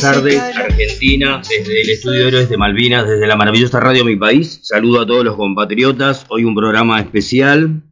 [0.00, 4.14] buenas tardes, Argentina, desde el estudio de Héroes de Malvinas, desde la maravillosa radio Mi
[4.14, 4.60] País.
[4.62, 6.24] Saludo a todos los compatriotas.
[6.28, 7.82] Hoy un programa especial.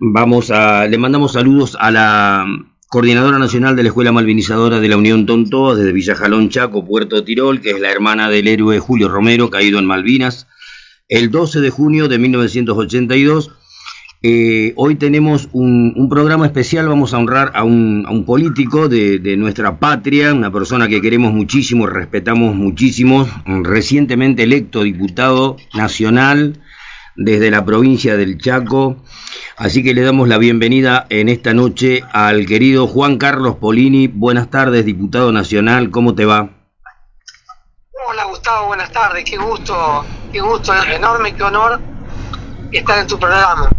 [0.00, 2.46] Vamos a, le mandamos saludos a la
[2.88, 7.22] coordinadora nacional de la Escuela Malvinizadora de la Unión Tontoa, desde Villa Jalón Chaco, Puerto
[7.22, 10.48] Tirol, que es la hermana del héroe Julio Romero, caído en Malvinas,
[11.08, 13.52] el 12 de junio de 1982
[14.22, 20.34] eh, hoy tenemos un, programa especial, vamos a honrar a un, político de, nuestra patria,
[20.34, 26.60] una persona que queremos muchísimo, respetamos muchísimo, recientemente electo diputado nacional
[27.16, 28.96] desde la provincia del Chaco.
[29.56, 34.08] Así que le damos la bienvenida en esta noche al querido Juan Carlos Polini.
[34.08, 36.50] Buenas tardes, diputado nacional, ¿cómo te va?
[38.06, 41.80] Hola Gustavo, buenas tardes, qué gusto, qué gusto, enorme, qué honor
[42.72, 43.70] estar en tu programa.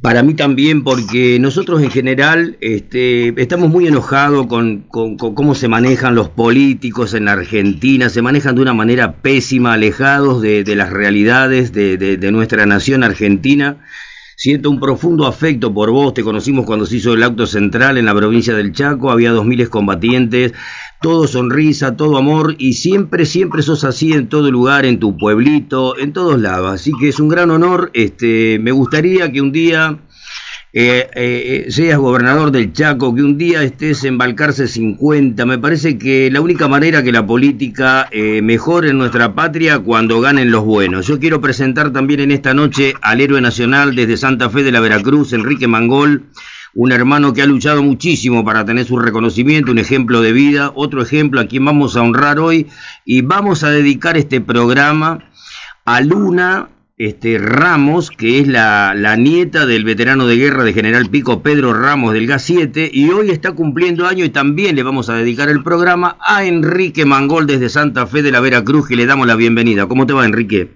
[0.00, 6.14] Para mí también, porque nosotros en general este, estamos muy enojados con, cómo se manejan
[6.14, 12.30] los políticos en Argentina, se manejan de una manera pésima, alejados de, las realidades de,
[12.30, 13.78] nuestra nación argentina.
[14.36, 18.04] Siento un profundo afecto por vos, te conocimos cuando se hizo el acto central en
[18.04, 20.52] la provincia del Chaco, había dos miles combatientes,
[21.00, 25.98] todo sonrisa, todo amor, y siempre, siempre sos así en todo lugar, en tu pueblito,
[25.98, 26.72] en todos lados.
[26.72, 29.98] Así que es un gran honor, este, me gustaría que un día
[30.70, 35.46] eh, eh, seas gobernador del Chaco, que un día estés en Balcarce 50.
[35.46, 40.20] Me parece que la única manera que la política eh, mejore en nuestra patria cuando
[40.20, 41.06] ganen los buenos.
[41.06, 44.80] Yo quiero presentar también en esta noche al héroe nacional desde Santa Fe de la
[44.80, 46.24] Veracruz, Enrique Mangol,
[46.74, 51.02] un hermano que ha luchado muchísimo para tener su reconocimiento, un ejemplo de vida, otro
[51.02, 52.66] ejemplo a quien vamos a honrar hoy
[53.04, 55.18] y vamos a dedicar este programa
[55.84, 61.42] a Luna este, Ramos, que es la, nieta del veterano de guerra de General Pico
[61.42, 65.14] Pedro Ramos del GAS 7, y hoy está cumpliendo año y también le vamos a
[65.14, 69.28] dedicar el programa a Enrique Mangol desde Santa Fe de la Veracruz, y le damos
[69.28, 69.86] la bienvenida.
[69.86, 70.72] ¿Cómo te va, Enrique?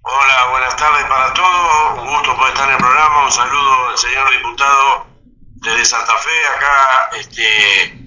[0.00, 3.98] Hola, buenas tardes para todos, un gusto poder estar en el programa, un saludo al
[3.98, 4.81] señor diputado
[5.62, 8.04] desde Santa Fe, acá este,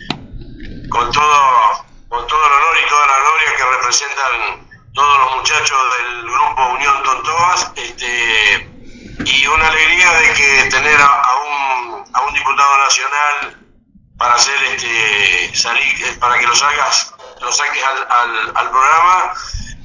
[0.89, 5.77] con, todo, con todo el honor y toda la gloria que representan todos los muchachos
[5.97, 8.69] del grupo Unión Tontoas, este,
[9.25, 13.57] y una alegría de que tener a, un, a un diputado nacional
[14.17, 19.33] para hacer este salir, eh, para que lo lo saques al, al, programa.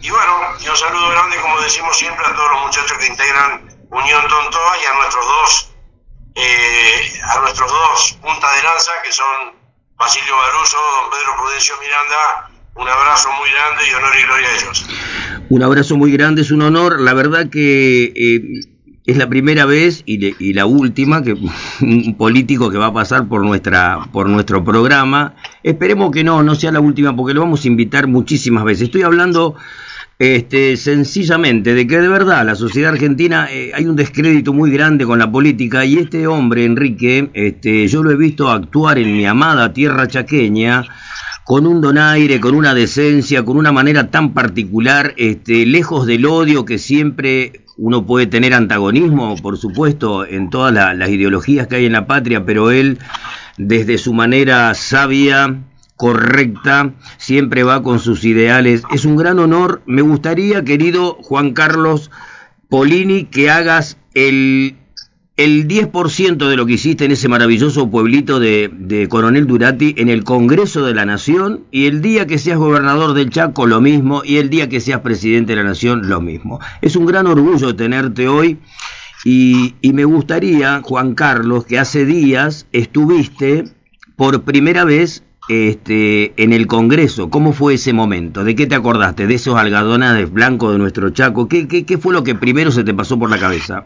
[0.01, 3.87] Y bueno, y un saludo grande, como decimos siempre, a todos los muchachos que integran
[3.91, 5.70] Unión Tontoa y a nuestros dos,
[6.35, 9.55] eh, a nuestros dos puntas de lanza, que son
[9.97, 14.57] Basilio Baruso, don Pedro Prudencio Miranda, un abrazo muy grande y honor y gloria a
[14.57, 14.87] ellos.
[15.51, 17.01] Un abrazo muy grande, es un honor.
[17.01, 18.61] La verdad que eh,
[19.05, 21.33] es la primera vez y, la última que
[21.81, 25.35] un político que va a pasar por nuestra por nuestro programa.
[25.63, 28.85] Esperemos que no, no sea la última porque lo vamos a invitar muchísimas veces.
[28.85, 29.57] Estoy hablando
[30.21, 35.07] este, sencillamente de que de verdad la sociedad argentina eh, hay un descrédito muy grande
[35.07, 39.25] con la política y este hombre, Enrique, este, yo lo he visto actuar en mi
[39.25, 40.85] amada tierra chaqueña
[41.47, 46.67] con un donaire, con una decencia, con una manera tan particular, este, lejos del odio
[46.67, 51.93] que siempre uno puede tener antagonismo, por supuesto, en todas las ideologías que hay en
[51.93, 52.99] la patria, pero él,
[53.57, 55.63] desde su manera sabia,
[56.01, 58.85] correcta, siempre va con sus ideales.
[58.91, 59.83] Es un gran honor.
[59.85, 62.11] Me gustaría, querido Juan Carlos
[62.71, 64.79] Polini, que hagas el
[65.37, 70.23] el 10% de lo que hiciste en ese maravilloso pueblito de, Coronel Durati en el
[70.23, 74.37] Congreso de la Nación y el día que seas gobernador del Chaco lo mismo y
[74.37, 76.61] el día que seas presidente de la Nación lo mismo.
[76.83, 78.59] Es un gran orgullo tenerte hoy
[79.25, 83.65] y, me gustaría, Juan Carlos, que hace días estuviste
[84.17, 87.29] por primera vez este, en el Congreso.
[87.29, 88.45] ¿Cómo fue ese momento?
[88.45, 89.27] ¿De qué te acordaste?
[89.27, 91.49] ¿De esos algodones blancos de nuestro Chaco?
[91.49, 93.85] ¿Qué, qué, qué fue lo que primero se te pasó por la cabeza?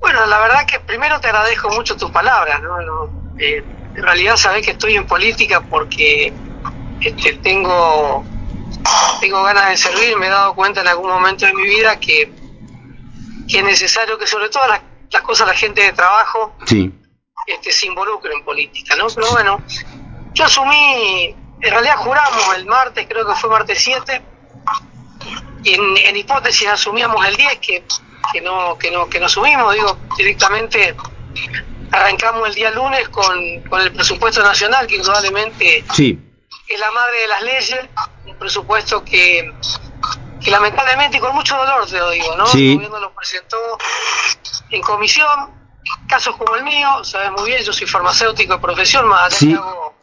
[0.00, 2.78] Bueno, la verdad que primero te agradezco mucho tus palabras, ¿no?
[3.38, 3.62] Eh,
[3.94, 6.32] en realidad sabés que estoy en política porque
[7.02, 8.24] este, tengo,
[9.20, 12.32] tengo ganas de servir, me he dado cuenta en algún momento de mi vida que,
[13.46, 16.56] que es necesario que sobre todas las, cosas la gente de trabajo
[17.46, 19.06] este, se involucre en política, ¿no?
[19.14, 19.62] Pero bueno,
[20.32, 24.22] yo asumí, en realidad juramos el martes, creo que fue martes 7,
[25.64, 27.84] y en, en hipótesis asumíamos el 10, que
[28.32, 30.94] que no, que no, que no subimos, digo, directamente
[31.92, 35.84] arrancamos el día lunes con, el presupuesto nacional, que indudablemente
[36.68, 37.80] es la madre de las leyes,
[38.26, 39.52] un presupuesto que,
[40.42, 42.44] que lamentablemente y con mucho dolor te lo digo, ¿no?
[42.52, 43.56] El gobierno lo presentó
[44.70, 45.55] en comisión,
[46.08, 49.54] casos como el mío, sabes muy bien, yo soy farmacéutico de profesión, más allá que
[49.54, 49.94] hago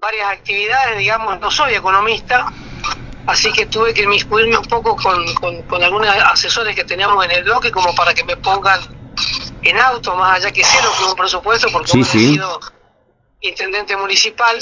[0.00, 2.52] varias actividades, digamos, no soy economista,
[3.26, 7.44] así que tuve que inmiscuirme un poco con, con, algunos asesores que teníamos en el
[7.44, 8.80] bloque como para que me pongan
[9.62, 12.60] en auto, más allá que cero con un presupuesto, porque sí, he sido
[13.40, 14.56] intendente municipal.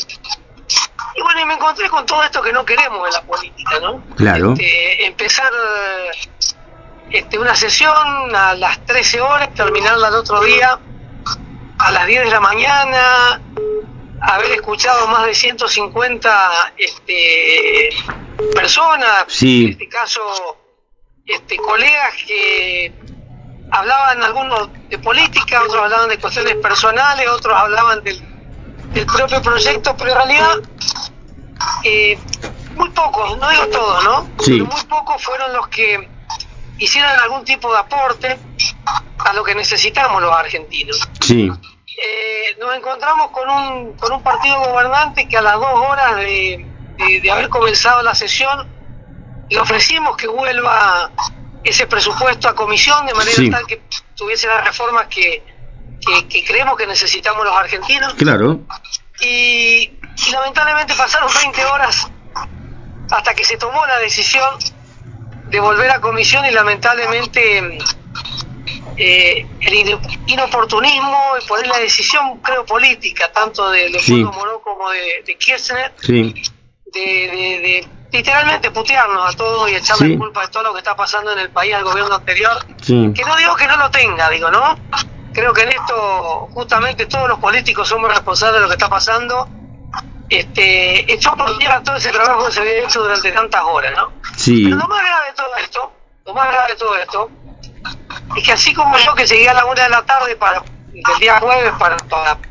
[1.14, 4.02] Y bueno, y me encontré con todo esto que no queremos en la política, ¿no?
[4.16, 4.52] Claro.
[4.52, 5.50] Este, empezar
[7.10, 10.78] este, una sesión a las 13 horas, terminarla el otro día
[11.78, 13.40] a las 10 de la mañana,
[14.20, 17.90] haber escuchado más de 150 este,
[18.54, 20.20] personas, en este caso
[21.24, 22.92] este, colegas que
[23.70, 28.20] hablaban algunos de política, otros hablaban de cuestiones personales, otros hablaban del,
[28.92, 30.56] del propio proyecto, pero en realidad
[31.84, 32.18] eh,
[32.74, 34.28] muy pocos, no digo todos, ¿no?
[34.44, 36.08] Pero muy pocos fueron los que
[36.78, 38.38] hicieron algún tipo de aporte
[39.18, 41.08] a lo que necesitamos los argentinos.
[41.20, 41.50] Sí.
[41.86, 46.66] Eh, nos encontramos con un, con un partido gobernante que a las dos horas de,
[47.22, 48.68] de, haber comenzado la sesión
[49.48, 51.10] le ofrecimos que vuelva
[51.64, 53.80] ese presupuesto a comisión de manera tal que
[54.14, 55.42] tuviese las reformas que,
[56.28, 58.14] que, creemos que necesitamos los argentinos.
[58.14, 58.60] Claro.
[59.20, 59.90] Y,
[60.26, 62.08] y lamentablemente pasaron 20 horas
[63.10, 64.58] hasta que se tomó la decisión
[65.48, 67.78] de volver a comisión y lamentablemente
[68.96, 75.22] eh, el inoportunismo y poner la decisión, creo, política, tanto de Leopoldo Moró como de,
[75.26, 75.92] de Kirchner,
[76.92, 81.32] de, literalmente putearnos a todos y echarle la culpa de todo lo que está pasando
[81.32, 82.64] en el país al gobierno anterior.
[82.86, 84.78] Que no digo que no lo tenga, digo, ¿no?
[85.32, 89.46] Creo que en esto justamente todos los políticos somos responsables de lo que está pasando.
[90.28, 94.12] Este, echó por tierra todo ese trabajo que se había hecho durante tantas horas, ¿no?
[94.44, 95.92] Pero lo más grave de todo esto,
[96.24, 97.30] lo más grave de todo esto,
[98.36, 100.62] es que así como yo que llegué a la una de la tarde para
[100.92, 101.96] el día jueves para,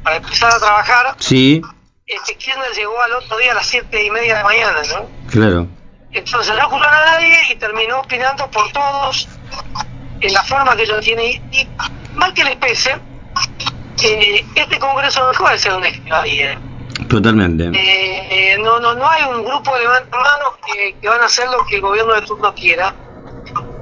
[0.04, 1.62] para, empezar a trabajar, sí.
[2.06, 5.30] este Kirchner llegó al otro día a las siete y media de la mañana, ¿no?
[5.30, 5.68] Claro.
[6.12, 9.28] Entonces no escuchó a nadie y terminó opinando por todos
[10.22, 11.44] en la forma que ellos tienen.
[11.52, 11.68] Y,
[12.14, 12.96] mal que les pese,
[14.04, 16.58] eh, este Congreso dejó de ser un ¿eh?
[17.08, 17.66] Totalmente.
[17.66, 21.48] Eh, eh, no, no, no hay un grupo de manos que, que van a hacer
[21.50, 22.94] lo que el gobierno de turno quiera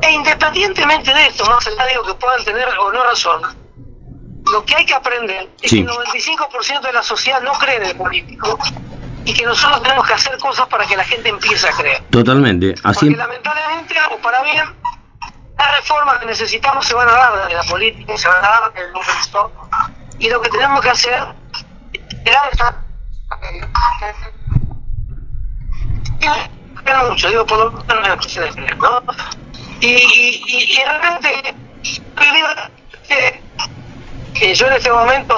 [0.03, 3.41] e independientemente de esto, más allá digo que puedan tener o no razón,
[4.51, 7.83] lo que hay que aprender es que el 95% de la sociedad no cree en
[7.83, 8.59] el político
[9.23, 12.03] y que nosotros tenemos que hacer cosas para que la gente empiece a creer.
[12.09, 12.75] Totalmente.
[12.83, 13.05] Así...
[13.05, 14.65] Porque lamentablemente, o para bien,
[15.57, 18.73] las reformas que necesitamos se van a dar de la política, se van a dar
[18.73, 19.51] del Congreso,
[20.19, 21.23] y lo que tenemos que hacer
[22.25, 22.82] es dar
[27.09, 28.37] mucho, digo, por lo menos
[28.79, 29.03] ¿no?
[29.79, 31.55] Y, y, y, realmente
[34.33, 35.37] que yo en este momento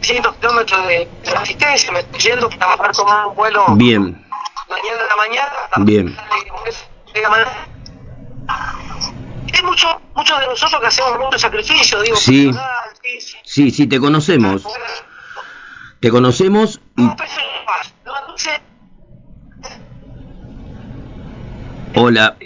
[0.00, 4.26] 100 kilómetros de, resistencia, me estoy yendo para bajar con un vuelo bien.
[4.68, 6.16] mañana de la mañana bien.
[9.52, 12.50] hay muchos muchos de nosotros que hacemos mucho sacrificio digo sí.
[13.44, 13.86] sí sí.
[13.86, 14.62] Te conocemos.
[16.00, 16.80] Te conocemos
[21.96, 22.36] hola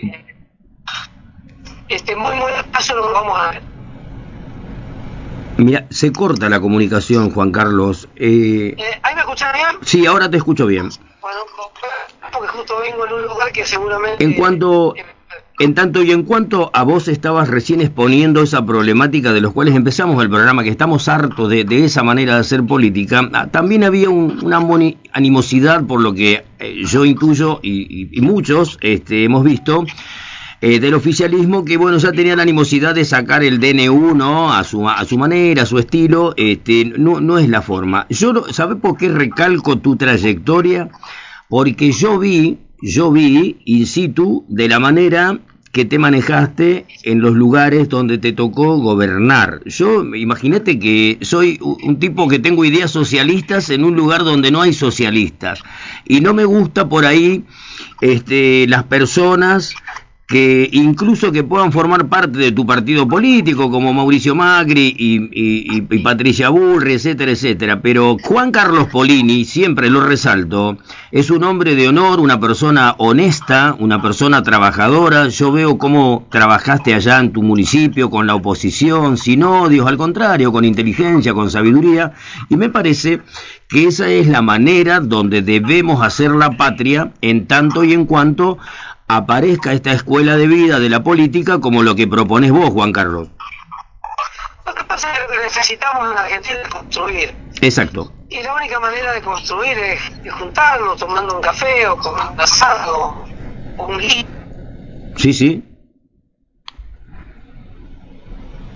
[1.89, 3.63] este, muy, muy despacio lo vamos a ver.
[5.57, 8.09] Mira, se corta la comunicación, Juan Carlos.
[8.15, 9.67] Eh, eh, ¿Ahí me escuchan bien?
[9.83, 10.91] Sí, ahora te escucho bien.
[11.21, 11.39] Bueno,
[12.33, 14.23] porque justo vengo en un lugar que seguramente...
[14.23, 14.95] En cuanto...
[15.61, 19.75] En tanto y en cuanto a vos estabas recién exponiendo esa problemática de los cuales
[19.75, 24.09] empezamos el programa, que estamos hartos de, esa manera de hacer política, ah, también había
[24.09, 24.61] una
[25.13, 29.85] animosidad por lo que eh, yo intuyo y, y, muchos este, hemos visto
[30.61, 34.53] eh, del oficialismo que, bueno, ya tenía la animosidad de sacar el DNU, ¿no?
[34.53, 38.07] A su, a su manera, a su estilo, este, no, no es la forma.
[38.11, 40.89] Yo, ¿sabes por qué recalco tu trayectoria?
[41.49, 45.39] Porque yo vi, yo vi in situ de la manera
[45.73, 49.61] que te manejaste en los lugares donde te tocó gobernar.
[49.67, 54.63] Yo imagínate que soy un tipo que tengo ideas socialistas en un lugar donde no
[54.63, 55.63] hay socialistas
[56.07, 57.45] y no me gusta por ahí
[58.01, 59.75] este, las personas
[60.29, 66.51] que incluso que puedan formar parte de tu partido político, como Mauricio Macri y, Patricia
[66.51, 67.81] Burri, etcétera, etcétera.
[67.81, 70.77] Pero Juan Carlos Polini, siempre lo resalto,
[71.11, 75.29] es un hombre de honor, una persona honesta, una persona trabajadora.
[75.29, 80.53] Yo veo cómo trabajaste allá en tu municipio con la oposición, sin odios, al contrario,
[80.53, 82.13] con inteligencia, con sabiduría,
[82.51, 83.23] y me parece
[83.67, 88.59] que esa es la manera donde debemos hacer la patria en tanto y en cuanto
[89.09, 93.29] aparezca esta escuela de vida de la política como lo que propones vos, Juan Carlos.
[94.67, 97.35] Lo que pasa es que necesitamos en Argentina construir.
[97.63, 98.13] Exacto.
[98.29, 100.01] Y la única manera de construir es,
[100.31, 103.25] juntarnos, tomando un café o con un asado
[103.79, 104.27] o un guía.
[105.17, 105.65] Sí, sí.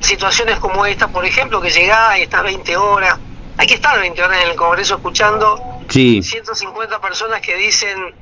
[0.00, 3.18] Situaciones como esta, por ejemplo, que llegás y estás 20 horas.
[3.58, 6.22] Hay que estar 20 horas en el Congreso escuchando sí.
[6.22, 8.22] 150 personas que dicen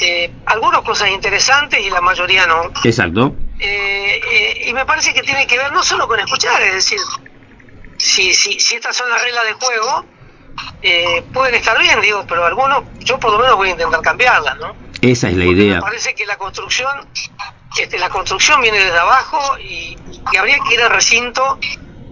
[0.00, 2.72] eh, algunas cosas interesantes y la mayoría no.
[2.84, 3.36] Exacto.
[3.58, 6.98] Eh, eh, y me parece que tiene que ver no solo con escuchar, es decir,
[7.98, 10.06] si, si, si estas son las reglas de juego,
[10.82, 14.56] eh, pueden estar bien, digo, pero algunos, yo por lo menos voy a intentar cambiarlas,
[14.58, 14.74] ¿no?
[15.02, 15.76] Esa es la idea.
[15.76, 16.90] Me parece que la construcción,
[17.78, 19.96] este, la construcción viene desde abajo y,
[20.32, 21.58] y habría que ir al recinto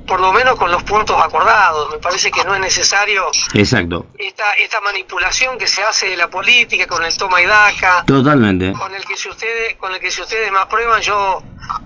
[0.09, 1.91] por lo menos con los puntos acordados.
[1.91, 4.07] Me parece que no es necesario Exacto.
[4.17, 8.05] esta, esta manipulación que se hace de la política con el toma y daca.
[8.07, 8.73] Totalmente.
[8.73, 11.43] Con el que si ustedes, con el que si ustedes me aprueban, yo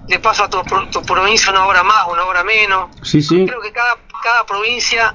[0.09, 2.91] le paso a tu, tu provincia una hora más, una hora menos.
[3.03, 3.45] Sí, sí.
[3.45, 5.13] Creo que cada, cada provincia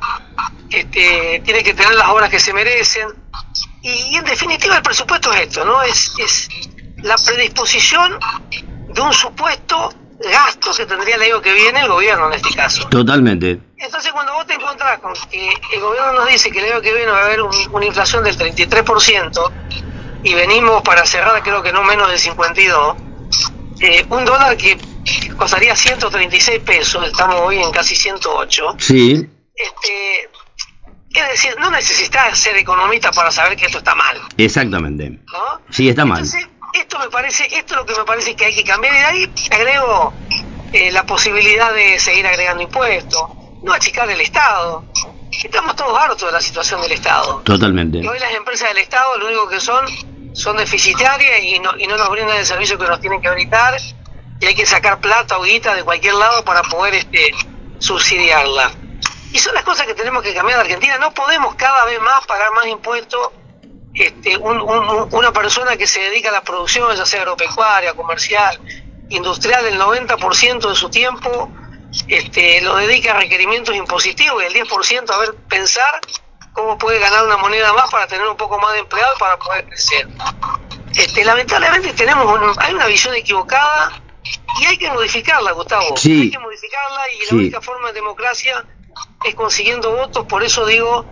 [0.70, 3.08] este, tiene que tener las obras que se merecen.
[3.82, 5.82] Y, en definitiva el presupuesto es esto, ¿no?
[5.82, 6.50] Es, es
[6.98, 8.20] la predisposición
[8.94, 9.94] de un supuesto
[10.78, 12.88] que tendría el año que viene el gobierno en este caso.
[12.90, 13.60] Totalmente.
[13.78, 16.94] Entonces cuando vos te encontrás con que el gobierno nos dice que el año que
[16.94, 19.52] viene va a haber una inflación del 33%
[20.24, 22.96] y venimos para cerrar creo que no menos del 52,
[23.80, 24.78] eh, un dólar que
[25.38, 28.76] costaría 136 pesos, estamos hoy en casi 108.
[28.80, 29.30] Sí.
[29.56, 30.30] Este,
[31.10, 34.20] es decir, no necesitas ser economista para saber que esto está mal.
[34.38, 35.10] Exactamente.
[35.10, 35.62] ¿no?
[35.70, 36.24] Sí, está mal.
[36.24, 38.98] Entonces, esto me parece, esto es lo que me parece que hay que cambiar y
[38.98, 40.14] de ahí agrego
[40.74, 43.22] eh, la posibilidad de seguir agregando impuestos,
[43.64, 44.86] no achicar el Estado.
[45.32, 47.42] Estamos todos hartos de la situación del Estado.
[47.44, 48.00] Totalmente.
[48.00, 49.86] Y hoy las empresas del Estado lo único que son
[50.34, 53.76] son deficitarias y no, y no nos brindan el servicio que nos tienen que brindar
[54.40, 57.32] y hay que sacar plata o guita de cualquier lado para poder este,
[57.80, 58.72] subsidiarla.
[59.32, 60.98] Y son las cosas que tenemos que cambiar de Argentina.
[61.00, 63.32] No podemos cada vez más pagar más impuestos
[63.94, 68.60] este, un, un, una persona que se dedica a la producción, ya sea agropecuaria, comercial,
[69.10, 71.52] industrial, el 90% de su tiempo
[72.08, 76.00] este, lo dedica a requerimientos impositivos y el 10% a ver pensar
[76.54, 79.66] cómo puede ganar una moneda más para tener un poco más de empleados para poder
[79.68, 80.08] crecer.
[80.96, 84.02] Este, lamentablemente tenemos hay una visión equivocada
[84.60, 85.96] y hay que modificarla, Gustavo.
[85.96, 86.22] Sí.
[86.24, 87.26] Hay que modificarla y Sí.
[87.30, 88.66] la única forma de democracia
[89.24, 91.06] es consiguiendo votos, por eso digo,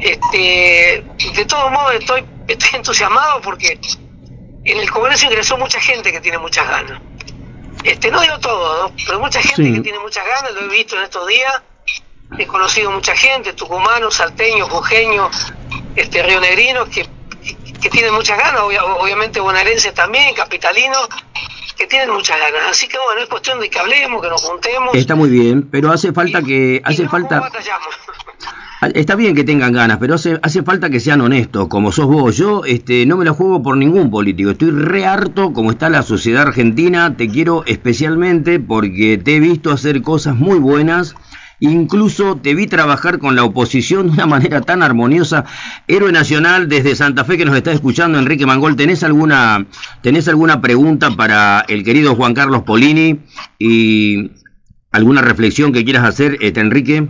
[0.00, 1.04] este,
[1.34, 3.78] de todos modos estoy, estoy entusiasmado porque
[4.64, 7.00] en el Congreso ingresó mucha gente que tiene muchas ganas.
[7.84, 8.94] Este, no digo todo, ¿no?
[9.06, 9.74] pero mucha gente Sí.
[9.74, 11.62] que tiene muchas ganas, lo he visto en estos días,
[12.38, 15.52] he conocido mucha gente, tucumanos, salteños, jujeños,
[15.94, 17.06] este, rionegrinos, que,
[17.44, 21.08] que, que tienen muchas ganas, obvia- obviamente bonaerenses también, capitalinos,
[21.76, 22.70] que tienen muchas ganas.
[22.70, 24.94] Así que bueno, es cuestión de que hablemos, que nos juntemos.
[24.94, 27.94] Está muy bien, pero hace falta que hace cómo falta batallamos.
[28.94, 32.36] Está bien que tengan ganas, pero hace, hace falta que sean honestos, como sos vos.
[32.36, 34.50] Yo este, no me la juego por ningún político.
[34.50, 37.16] Estoy re harto como está la sociedad argentina.
[37.16, 41.14] Te quiero especialmente porque te he visto hacer cosas muy buenas.
[41.60, 45.44] Incluso te vi trabajar con la oposición de una manera tan armoniosa.
[45.86, 49.66] Héroe Nacional desde Santa Fe que nos está escuchando, Enrique Mangol, ¿tenés alguna,
[50.02, 53.20] tenés alguna pregunta para el querido Juan Carlos Polini?
[53.58, 54.32] ¿Y
[54.90, 57.08] alguna reflexión que quieras hacer, este, Enrique?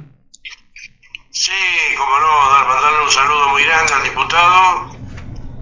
[1.37, 1.51] Sí,
[1.99, 4.91] como no, dar- mandarle un saludo muy grande al diputado.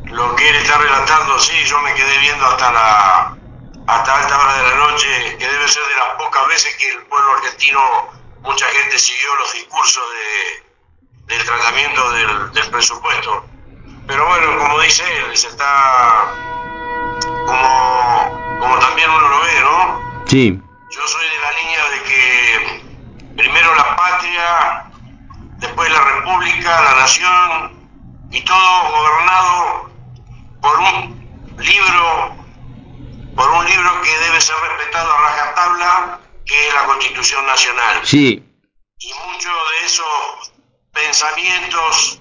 [0.05, 3.37] Lo que él está relatando, sí, yo me quedé viendo hasta la
[3.87, 7.03] hasta alta hora de la noche, que debe ser de las pocas veces que el
[7.07, 7.81] pueblo argentino,
[8.43, 13.45] mucha gente siguió los discursos de, del tratamiento del, del presupuesto.
[14.07, 16.33] Pero bueno, como dice él, se está
[17.45, 20.25] como, como también uno lo ve, ¿no?
[20.27, 24.85] Sí, Yo soy de la línea de que primero la patria,
[25.59, 27.89] después la república, la nación
[28.33, 29.91] y todo gobernado
[30.61, 32.37] por un libro,
[33.37, 38.01] por un libro que debe ser respetado a rajatabla, que es la Constitución Nacional.
[38.05, 38.43] sí,
[38.99, 40.53] Y muchos de esos
[40.93, 42.21] pensamientos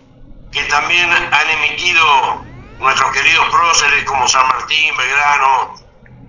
[0.52, 2.44] que también han emitido
[2.80, 5.76] nuestros queridos próceres como San Martín, Belgrano,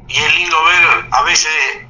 [0.08, 1.86] y es lindo ver a veces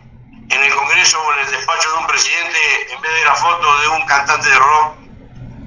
[0.49, 2.59] en el Congreso o en el despacho de un presidente,
[2.95, 4.95] en vez de la foto de un cantante de rock,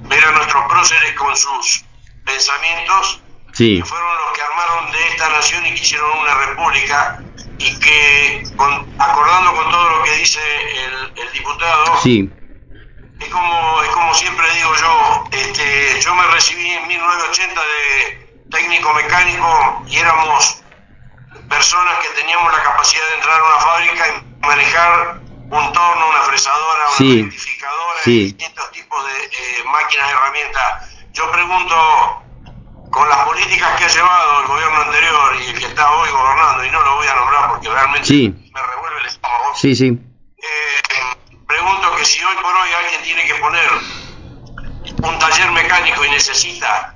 [0.08, 1.85] ver a nuestros próceres con sus
[2.26, 3.22] pensamientos,
[3.54, 7.24] sí, que fueron los que armaron de esta nación y que hicieron una república,
[7.58, 10.40] y que, con- acordando con todo lo que dice
[10.86, 12.30] el, el diputado, sí,
[13.20, 18.94] es como, es como siempre digo yo, este, yo me recibí en 1980 de técnico
[18.94, 20.64] mecánico y éramos
[21.50, 26.22] personas que teníamos la capacidad de entrar a una fábrica y manejar un torno, una
[26.24, 27.22] fresadora, una Sí.
[27.24, 28.12] rectificadora Sí.
[28.20, 30.90] y distintos tipos de eh, máquinas y herramientas.
[31.16, 32.22] Yo pregunto,
[32.92, 36.66] con las políticas que ha llevado el gobierno anterior y el que está hoy gobernando,
[36.66, 38.34] y no lo voy a nombrar porque realmente Sí.
[38.54, 39.88] me revuelve el estómago, Sí, sí.
[40.38, 43.70] eh, pregunto que si hoy por hoy alguien tiene que poner
[45.04, 46.96] un taller mecánico y necesita,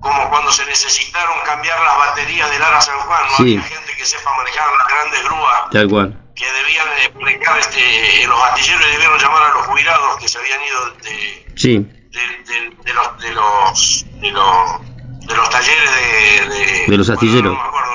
[0.00, 3.42] como cuando se necesitaron cambiar las baterías del Ara San Juan, no Sí.
[3.56, 6.20] había gente que sepa manejar las grandes grúas Tal cual.
[6.34, 6.86] que debían
[7.18, 11.86] plegar este, los astilleros debieron llamar a los jubilados que se habían ido de, Sí.
[12.14, 14.80] De, de- de los de los de los
[15.26, 17.42] de los talleres de de, los astilleros.
[17.42, 17.92] bueno, no me acuerdo,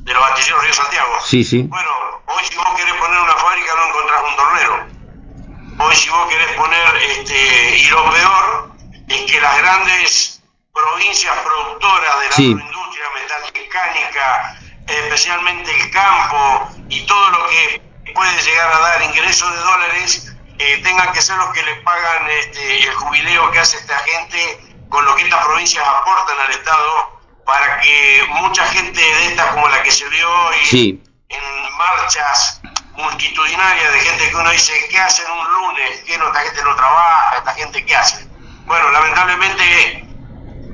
[0.00, 1.62] de, los astilleros Río Santiago Sí, sí.
[1.68, 1.90] bueno
[2.26, 4.86] hoy si vos querés poner una fábrica no encontrás un tornero
[5.86, 8.72] hoy si vos querés poner este y lo peor
[9.08, 10.42] es que las grandes
[10.72, 12.52] provincias productoras de la Sí.
[12.52, 17.82] agroindustria metalmecánica especialmente el campo y todo lo que
[18.14, 22.28] puede llegar a dar ingresos de dólares eh, tengan que ser los que le pagan
[22.30, 27.20] este, el jubileo que hace esta gente con lo que estas provincias aportan al Estado
[27.44, 31.02] para que mucha gente de esta como la que se vio hoy Sí.
[31.28, 32.60] en marchas
[32.94, 36.02] multitudinarias de gente que uno dice, ¿qué hacen un lunes?
[36.06, 37.36] ¿Qué no, esta gente no trabaja?
[37.38, 38.26] ¿Esta gente qué hace?
[38.66, 40.04] Bueno, lamentablemente,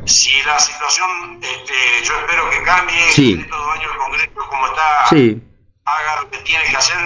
[0.07, 3.33] si la situación, este, yo espero que cambie, Sí.
[3.35, 5.43] en estos dos años el Congreso como está, Sí.
[5.85, 6.97] haga lo que tiene que hacer,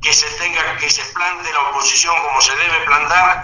[0.00, 3.42] que se tenga, que se plante la oposición como se debe plantar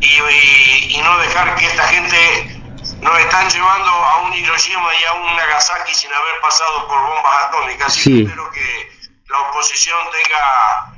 [0.00, 2.60] y, y- y no dejar que esta gente
[3.00, 7.44] nos están llevando a un Hiroshima y a un Nagasaki sin haber pasado por bombas
[7.44, 7.86] atómicas.
[7.88, 8.10] Así Sí.
[8.16, 8.92] que espero que
[9.28, 10.94] la oposición tenga,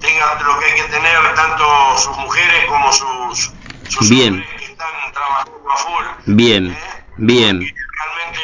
[0.00, 3.52] tenga lo que hay que tener, tanto sus mujeres como sus,
[3.88, 4.34] sus Bien.
[4.34, 6.04] hombres que están trabajando a full.
[6.26, 6.66] Bien.
[6.72, 7.04] ¿eh?
[7.18, 7.60] Bien.
[7.60, 8.40] Realmente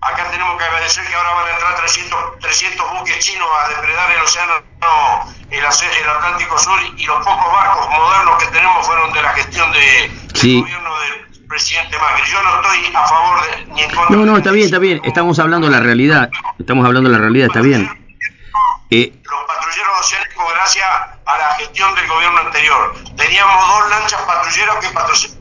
[0.00, 0.53] acá tenemos
[0.84, 5.34] agradecer que ahora van a entrar 300, 300 buques chinos a depredar el océano, no,
[5.50, 9.72] el, el Atlántico Sur y los pocos barcos modernos que tenemos fueron de la gestión
[9.72, 10.54] de, Sí.
[10.56, 12.30] del gobierno del presidente Macri.
[12.30, 14.16] Yo no estoy a favor de, ni en contra.
[14.16, 15.00] No, no, está bien, está bien.
[15.04, 16.28] Estamos hablando de la realidad.
[16.58, 17.88] Estamos hablando de la realidad, está bien.
[18.90, 20.86] Eh, Los patrulleros oceánicos gracias
[21.26, 22.94] a la gestión del gobierno anterior.
[23.16, 24.88] Teníamos dos lanchas patrulleros que,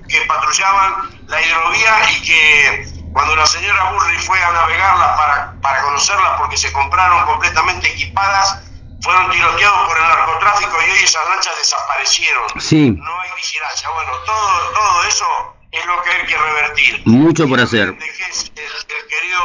[0.07, 0.93] que patrullaban
[1.27, 6.57] la hidrovía y que cuando la señora Burri fue a navegarlas para, para conocerlas porque
[6.57, 8.59] se compraron completamente equipadas,
[9.01, 12.43] fueron tiroteados por el narcotráfico y hoy esas lanchas desaparecieron.
[12.59, 13.89] sí, No hay vigilancia.
[13.89, 15.25] Bueno, todo, todo eso
[15.71, 17.01] es lo que hay que revertir.
[17.05, 17.89] mucho por hacer.
[17.89, 19.41] El, el querido,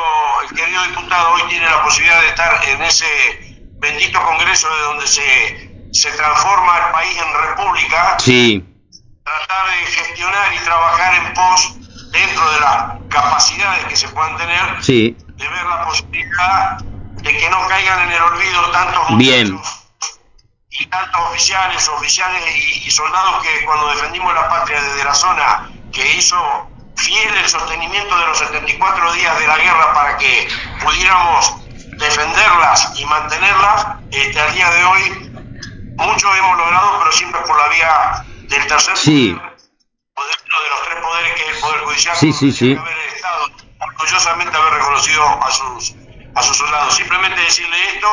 [0.48, 3.06] el querido diputado hoy tiene la posibilidad de estar en ese
[3.80, 8.64] bendito congreso de donde se, se transforma el país en república, Sí,
[9.24, 11.74] tratar de gestionar y trabajar en pos
[12.10, 17.50] dentro de las capacidades que se puedan tener, sí, de ver la posibilidad de que
[17.50, 19.60] no caigan en el olvido tantos Bien.
[20.70, 25.68] y tantos oficiales, oficiales y, y soldados que cuando defendimos la patria desde la zona
[25.92, 30.48] que hizo fiel el sostenimiento de los 74 días de la guerra para que
[30.82, 31.54] pudiéramos
[31.98, 35.32] defenderlas y mantenerlas, este, al día de hoy
[35.96, 39.38] mucho hemos logrado, pero siempre por la vía del tercer Sí.
[41.08, 45.94] Poder, que es el poder judicial, Sí, haber Estado, orgullosamente haber reconocido a sus
[46.34, 46.94] a sus soldados.
[46.94, 48.08] Simplemente decirle esto,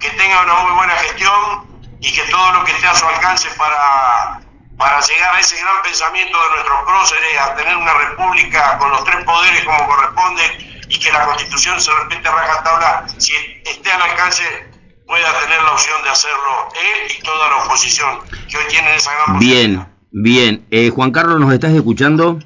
[0.00, 3.48] que tenga una muy buena gestión y que todo lo que esté a su alcance
[3.50, 4.40] para,
[4.78, 9.04] para llegar a ese gran pensamiento de nuestros próceres, a tener una república con los
[9.04, 13.32] tres poderes como corresponde y que la constitución se respete a rajatabla, si
[13.64, 14.70] esté al alcance
[15.06, 19.12] pueda tener la opción de hacerlo él y toda la oposición que hoy tienen esa
[19.12, 19.60] gran posibilidad.
[19.60, 20.64] bien, bien.
[20.70, 22.38] Eh, Juan Carlos, ¿nos estás escuchando?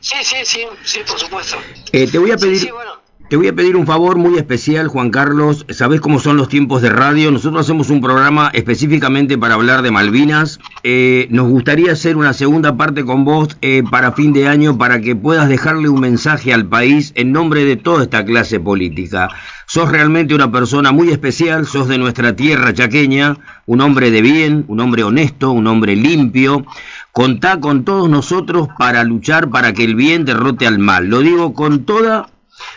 [0.00, 1.56] Sí, sí, sí, sí, por supuesto.
[1.92, 2.58] Eh, te voy a pedir...
[2.58, 3.06] sí, bueno.
[3.28, 5.66] Te voy a pedir un favor muy especial, Juan Carlos.
[5.70, 7.32] Sabés cómo son los tiempos de radio.
[7.32, 10.60] Nosotros hacemos un programa específicamente para hablar de Malvinas.
[10.84, 15.00] Eh, nos gustaría hacer una segunda parte con vos eh, para fin de año para
[15.00, 19.28] que puedas dejarle un mensaje al país en nombre de toda esta clase política.
[19.66, 24.64] Sos realmente una persona muy especial, sos de nuestra tierra chaqueña, un hombre de bien,
[24.68, 26.64] un hombre honesto, un hombre limpio.
[27.16, 31.06] Contá con todos nosotros para luchar para que el bien derrote al mal.
[31.06, 32.28] Lo digo con toda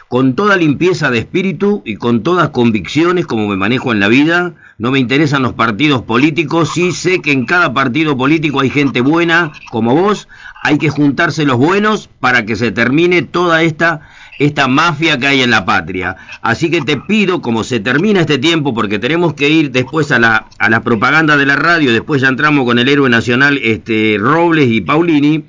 [0.08, 4.54] con toda limpieza de espíritu y con todas convicciones como me manejo en la vida.
[4.78, 9.02] No me interesan los partidos políticos, sí sé que en cada partido político hay gente
[9.02, 10.30] buena como vos,
[10.64, 14.08] hay que juntarse los buenos para que se termine toda esta
[14.40, 16.16] esta mafia que hay en la patria.
[16.42, 20.20] Así que te pido, como se termina este tiempo, porque tenemos que ir después a
[20.20, 24.18] la, a la propaganda de la radio, después ya entramos con el héroe nacional este,
[24.20, 25.44] Robles y Paulini,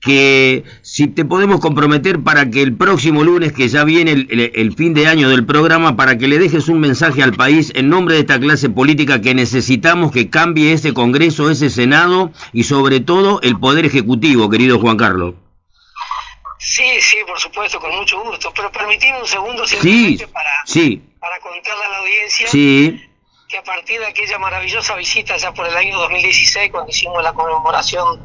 [0.00, 4.94] que si te podemos comprometer para que el próximo lunes, que ya viene el, fin
[4.94, 8.20] de año del programa, para que le dejes un mensaje al país en nombre de
[8.20, 13.58] esta clase política que necesitamos que cambie ese Congreso, ese Senado y sobre todo el
[13.58, 15.34] Poder Ejecutivo, querido Juan Carlos.
[16.60, 18.52] Sí, sí, por supuesto, con mucho gusto.
[18.54, 21.02] Pero permitime un segundo simplemente para, sí.
[21.18, 23.02] para contarle a la audiencia sí.
[23.48, 27.32] que a partir de aquella maravillosa visita ya por el año 2016, cuando hicimos la
[27.32, 28.20] conmemoración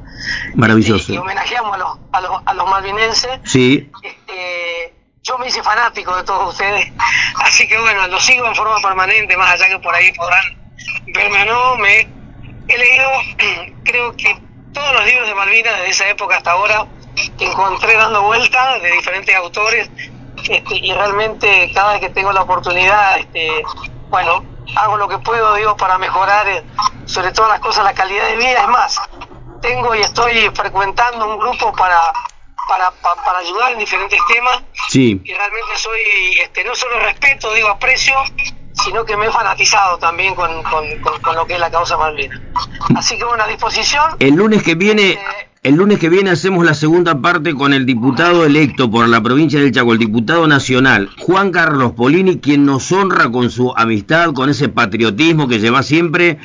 [0.54, 1.14] Maravilloso.
[1.14, 3.90] y, homenajeamos a los, a los, a los malvinenses, sí.
[4.04, 4.94] este,
[5.24, 6.92] yo me hice fanático de todos ustedes.
[7.42, 10.74] Así que bueno, lo sigo en forma permanente, más allá que por ahí podrán
[11.06, 11.76] verme o no.
[11.78, 12.02] Me
[12.68, 13.10] he leído,
[13.86, 14.38] creo que
[14.74, 16.86] todos los libros de Malvinas desde esa época hasta ahora
[17.38, 19.90] que encontré dando vueltas de diferentes autores
[20.50, 23.64] este, y realmente cada vez que tengo la oportunidad, este,
[24.10, 24.44] bueno,
[24.76, 26.64] hago lo que puedo, digo, para mejorar eh,
[27.06, 28.62] sobre todas las cosas la calidad de vida.
[28.62, 29.00] Es más,
[29.62, 32.00] tengo y estoy frecuentando un grupo para
[32.68, 34.64] para, para, ayudar en diferentes temas.
[34.90, 35.22] Sí.
[35.24, 36.02] Y realmente soy,
[36.42, 38.16] este, no solo respeto, digo, aprecio,
[38.74, 42.40] sino que me he fanatizado también con, con, lo que es la causa Malvinas.
[42.96, 44.16] Así que bueno, a disposición.
[44.20, 47.88] El lunes que viene, este, el lunes que viene hacemos la segunda parte con el
[47.88, 52.92] diputado electo por la provincia del Chaco, el diputado nacional, Juan Carlos Polini, quien nos
[52.92, 56.38] honra con su amistad, con ese patriotismo que lleva siempre.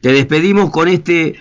[0.00, 1.40] Te despedimos con este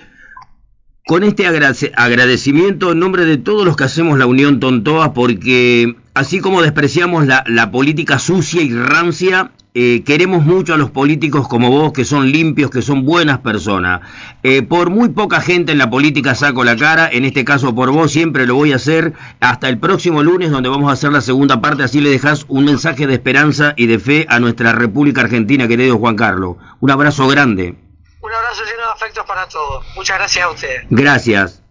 [1.05, 6.39] con este agradecimiento en nombre de todos los que hacemos la Unión Tontoa, porque así
[6.39, 11.69] como despreciamos la, la política sucia y rancia, eh, queremos mucho a los políticos como
[11.69, 14.01] vos, que son limpios, que son buenas personas.
[14.41, 17.91] Eh, por muy poca gente en la política saco la cara, en este caso por
[17.91, 21.21] vos siempre lo voy a hacer hasta el próximo lunes donde vamos a hacer la
[21.21, 25.21] segunda parte, así le dejas un mensaje de esperanza y de fe a nuestra República
[25.21, 26.55] Argentina, querido Juan Carlos.
[26.79, 27.75] Un abrazo grande.
[28.19, 29.85] Un abrazo lleno de afectos para todos.
[29.95, 30.87] Muchas gracias a ustedes.
[30.89, 31.61] Gracias.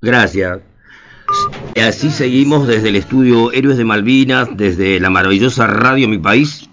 [0.00, 0.60] Gracias.
[1.74, 6.70] Y así seguimos desde el estudio Héroes de Malvinas, desde la maravillosa radio Mi País,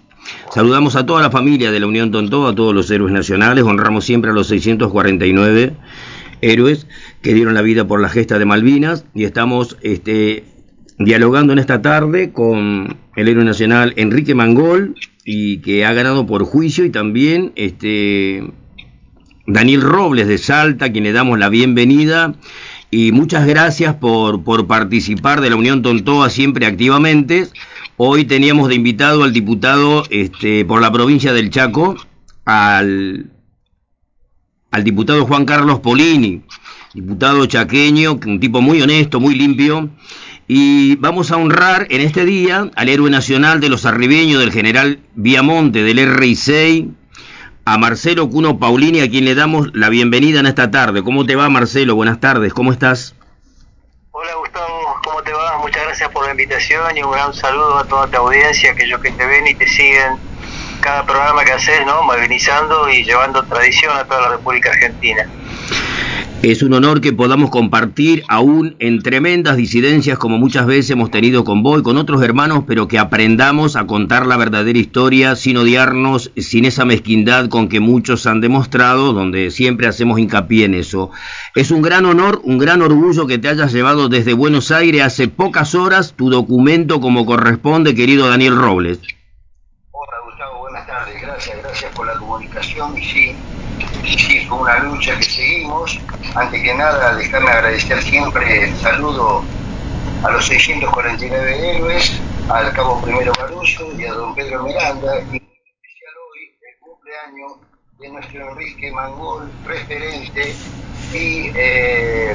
[0.54, 4.04] Saludamos a toda la familia de la Unión Tontó, a todos los héroes nacionales, honramos
[4.04, 5.74] siempre a los 649
[6.42, 6.86] héroes
[7.22, 9.06] que dieron la vida por la gesta de Malvinas.
[9.14, 10.44] Y estamos este,
[10.98, 16.44] dialogando en esta tarde con el héroe nacional Enrique Mangol y que ha ganado por
[16.44, 18.52] juicio y también este,
[19.46, 22.34] Daniel Robles de Salta, quien le damos la bienvenida.
[22.90, 27.48] Y muchas gracias por, por participar de la Unión Tontoa siempre activamente.
[27.98, 31.96] Hoy teníamos de invitado al diputado este, por la provincia del Chaco,
[32.46, 33.30] al,
[34.82, 36.42] diputado Juan Carlos Polini,
[36.94, 39.90] diputado chaqueño, un tipo muy honesto, muy limpio.
[40.48, 45.00] Y vamos a honrar en este día al héroe nacional de los arribeños del general
[45.14, 46.90] Viamonte del RI6,
[47.66, 51.02] a Marcelo Cuno Paulini, a quien le damos la bienvenida en esta tarde.
[51.04, 51.94] ¿Cómo te va, Marcelo?
[51.94, 53.14] Buenas tardes, ¿cómo estás?
[54.12, 55.58] Hola, Gustavo, ¿cómo te va?
[55.58, 59.12] Muchas gracias por la invitación y un gran saludo a toda tu audiencia, aquellos que
[59.12, 60.18] te ven y te siguen
[60.80, 62.02] cada programa que haces, ¿no?
[62.02, 65.24] Malvinizando y llevando tradición a toda la República Argentina.
[66.42, 71.44] Es un honor que podamos compartir aún en tremendas disidencias como muchas veces hemos tenido
[71.44, 75.56] con vos y con otros hermanos, pero que aprendamos a contar la verdadera historia sin
[75.56, 81.12] odiarnos, sin esa mezquindad con que muchos han demostrado, donde siempre hacemos hincapié en eso.
[81.54, 85.28] Es un gran honor, un gran orgullo que te hayas llevado desde Buenos Aires hace
[85.28, 88.98] pocas horas tu documento como corresponde, querido Daniel Robles.
[89.92, 93.36] Hola Gustavo, buenas tardes, gracias, gracias por la comunicación sí
[94.04, 95.98] sí, fue una lucha que seguimos.
[96.34, 99.44] Antes que nada, dejarme agradecer siempre el saludo
[100.22, 106.14] a los 649 héroes, al cabo primero Caruso y a don Pedro Miranda, y especial
[106.30, 107.52] hoy el cumpleaños
[107.98, 110.54] de nuestro Enrique Mangol, referente
[111.12, 112.34] y eh,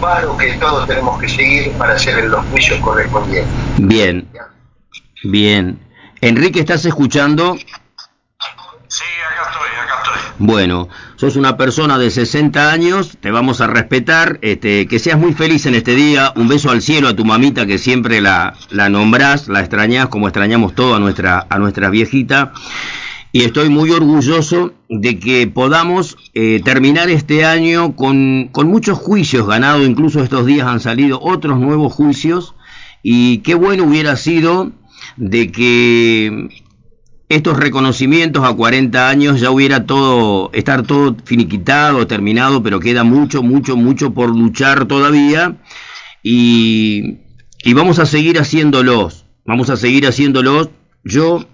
[0.00, 3.52] paro que todos tenemos que seguir para hacer los juicios correspondientes.
[3.78, 4.28] Bien,
[5.24, 5.78] bien.
[6.20, 7.54] Enrique, ¿estás escuchando?
[8.88, 10.23] Sí, acá estoy, acá estoy.
[10.38, 15.32] Bueno, sos una persona de 60 años, te vamos a respetar, este, que seas muy
[15.32, 18.88] feliz en este día, un beso al cielo a tu mamita que siempre la, la
[18.88, 22.52] nombrás, la extrañás como extrañamos todo a nuestra, a nuestra viejita.
[23.30, 29.46] Y estoy muy orgulloso de que podamos eh, terminar este año con, con muchos juicios
[29.46, 32.54] ganados, incluso estos días han salido otros nuevos juicios,
[33.02, 34.72] y qué bueno hubiera sido
[35.16, 36.63] de que
[37.28, 43.42] estos reconocimientos a 40 años ya hubiera todo, estar todo finiquitado, terminado, pero queda mucho,
[43.42, 45.56] mucho, mucho por luchar todavía
[46.22, 47.18] y,
[47.62, 50.70] y vamos a seguir haciéndolos, vamos a seguir haciéndolos.
[51.06, 51.44] Yo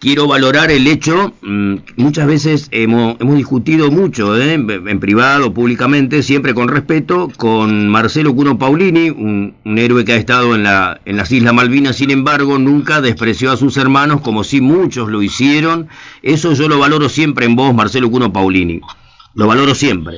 [0.00, 4.54] quiero valorar el hecho, mm, muchas veces hemos, hemos discutido mucho, ¿eh?
[4.54, 10.54] en privado, públicamente, siempre con respeto, con Marcelo Cuno Paulini, un, héroe que ha estado
[10.54, 14.60] en, la, en las Islas Malvinas, sin embargo, nunca despreció a sus hermanos como si
[14.60, 15.88] muchos lo hicieron.
[16.22, 18.80] Eso yo lo valoro siempre en vos, Marcelo Cuno Paulini.
[19.34, 20.16] Lo valoro siempre.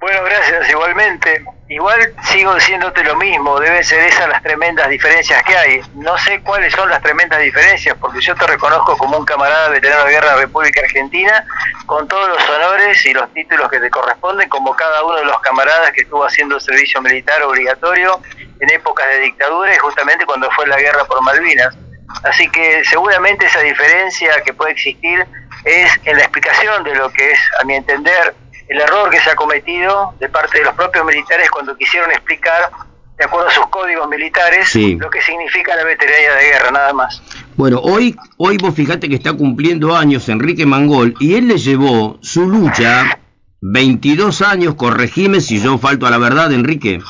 [0.00, 1.44] Bueno, gracias, igualmente.
[1.68, 5.80] Igual sigo diciéndote lo mismo, deben ser esas las tremendas diferencias que hay.
[5.94, 10.04] No sé cuáles son las tremendas diferencias, porque yo te reconozco como un camarada veterano
[10.04, 11.44] de guerra de la República Argentina,
[11.86, 15.40] con todos los honores y los títulos que te corresponden, como cada uno de los
[15.40, 18.20] camaradas que estuvo haciendo servicio militar obligatorio
[18.60, 21.76] en épocas de dictadura y justamente cuando fue la guerra por Malvinas.
[22.22, 25.26] Así que seguramente esa diferencia que puede existir
[25.64, 28.34] es en la explicación de lo que es, a mi entender,
[28.68, 32.70] el error que se ha cometido de parte de los propios militares cuando quisieron explicar,
[33.16, 37.22] de acuerdo a sus códigos militares, lo que significa la veteranía de guerra, nada más.
[37.56, 42.18] Bueno, hoy, hoy vos fijate que está cumpliendo años Enrique Mangol y él le llevó
[42.20, 43.18] su lucha
[43.60, 46.94] 22 años, corregime si yo falto a la verdad, Enrique.
[46.94, 47.00] Eh,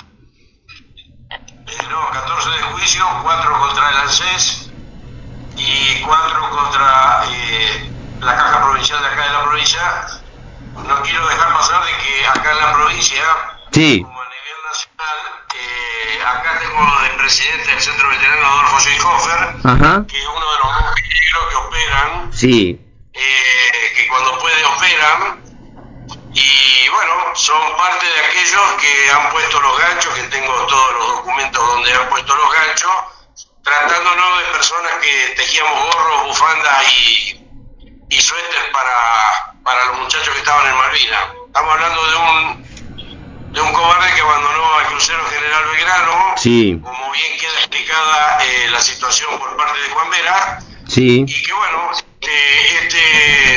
[1.91, 4.71] no, 14 de juicio, 4 contra el ANSES
[5.57, 7.91] y 4 contra eh,
[8.21, 9.81] la caja provincial de acá de la provincia
[10.85, 13.23] no quiero dejar pasar de que acá en la provincia,
[14.03, 15.19] como a nivel nacional,
[15.55, 20.81] eh, acá tengo de presidente del Centro Veterano Adolfo Scheinhofer, que es uno de los
[20.81, 21.05] monjes
[21.51, 22.81] que operan, sí.
[23.13, 25.43] eh, que cuando puede operan,
[26.33, 31.09] y bueno, son parte de aquellos que han puesto los ganchos, que tengo todos los
[31.17, 32.91] documentos donde han puesto los ganchos,
[33.63, 37.41] tratándonos de personas que tejíamos gorros, bufandas y,
[38.11, 41.25] y suéter para para los muchachos que estaban en Malvinas.
[41.49, 46.81] Estamos hablando de un, de un cobarde que abandonó al crucero General Belgrano, sí.
[46.81, 51.25] como bien queda explicada eh, la situación por parte de Juan Vera, sí.
[51.27, 53.57] y que bueno, eh, este,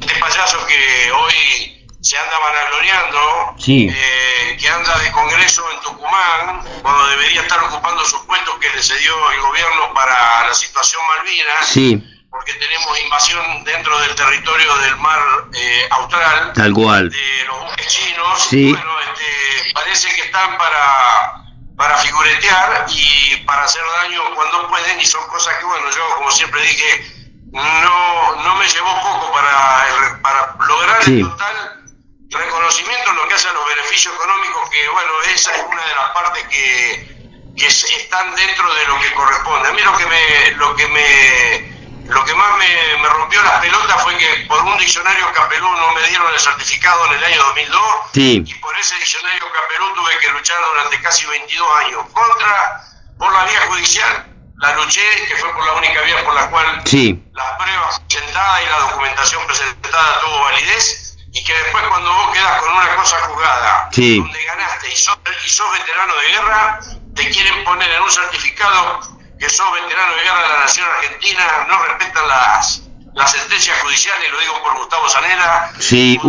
[0.00, 3.90] este payaso que hoy se anda vanagloriando, sí.
[3.92, 8.82] eh, que anda de congreso en Tucumán, cuando debería estar ocupando sus puestos que le
[8.82, 12.09] cedió el gobierno para la situación Malvinas, sí
[12.40, 15.20] porque tenemos invasión dentro del territorio del mar
[15.52, 18.72] eh, austral, tal cual, de los buques chinos, sí.
[18.72, 21.34] bueno, este, parece que están para,
[21.76, 26.30] para figuretear y para hacer daño cuando pueden, y son cosas que, bueno, yo como
[26.30, 31.84] siempre dije, no, no me llevó poco para, para lograr el total
[32.30, 35.94] reconocimiento en lo que hace a los beneficios económicos, que bueno, esa es una de
[35.94, 39.68] las partes que, que están dentro de lo que corresponde.
[39.68, 41.69] A mí lo que me, lo que me
[42.10, 46.02] lo que más me, rompió las pelotas fue que por un diccionario Capelú no me
[46.08, 47.82] dieron el certificado en el año 2002
[48.14, 52.82] y por ese diccionario Capelú tuve que luchar durante casi 22 años contra,
[53.18, 56.66] por la vía judicial, la luché, que fue por la única vía por la cual
[56.66, 62.60] las pruebas presentadas y la documentación presentada tuvo validez y que después cuando vos quedas
[62.60, 66.80] con una cosa juzgada, donde ganaste y sos, y sos veterano de guerra,
[67.14, 71.66] te quieren poner en un certificado que son veteranos de guerra de la nación argentina,
[71.66, 72.82] no respetan las,
[73.14, 76.20] las sentencias judiciales, lo digo por Gustavo Zanera, sí,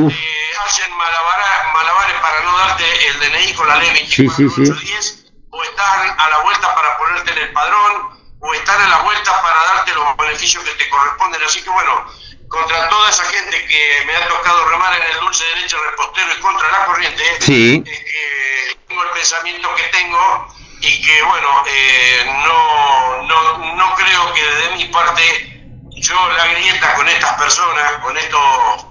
[0.65, 6.39] hacen malabares para no darte el DNI con la ley 24810, o están a la
[6.39, 10.63] vuelta para ponerte en el padrón, o están a la vuelta para darte los beneficios
[10.63, 11.43] que te corresponden.
[11.43, 12.05] Así que bueno,
[12.47, 16.39] contra toda esa gente que me ha tocado remar en el dulce derecho repostero y
[16.39, 17.83] contra la corriente, sí.
[17.85, 20.47] es que tengo el pensamiento que tengo
[20.81, 26.95] y que bueno, eh, no, no, no creo que de mi parte yo la grieta
[26.95, 28.85] con estas personas, con estos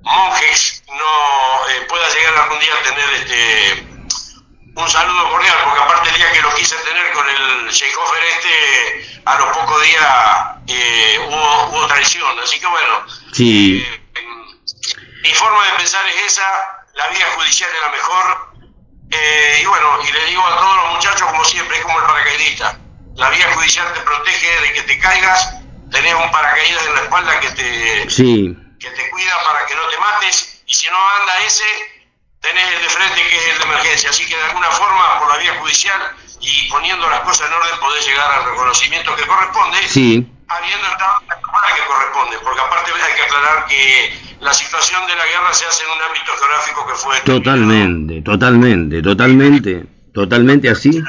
[0.00, 3.96] monjes, no eh, pueda llegar algún día a tener este
[4.76, 9.22] un saludo cordial, porque aparte el día que lo quise tener con el Sheikhofer este,
[9.24, 10.04] a los pocos días
[10.68, 13.86] eh, hubo, hubo traición, así que bueno, sí.
[15.22, 16.46] mi forma de pensar es esa,
[16.94, 18.45] la vía judicial es la mejor,
[19.10, 22.06] eh, y bueno, y le digo a todos los muchachos, como siempre, es como el
[22.06, 22.78] paracaidista.
[23.14, 25.54] La vía judicial te protege de que te caigas,
[25.90, 28.56] tenés un paracaídas en la espalda que te, sí.
[28.78, 31.64] que te cuida para que no te mates, y si no anda ese,
[32.40, 34.10] tenés el de frente que es el de emergencia.
[34.10, 36.00] Así que de alguna forma, por la vía judicial
[36.40, 39.88] y poniendo las cosas en orden, podés llegar al reconocimiento que corresponde.
[39.88, 45.00] Sí habiendo estado en la que corresponde, porque aparte hay que aclarar que la situación
[45.06, 47.20] de la guerra se hace en un ámbito geográfico que fue...
[47.24, 51.02] Totalmente, totalmente, totalmente, totalmente así.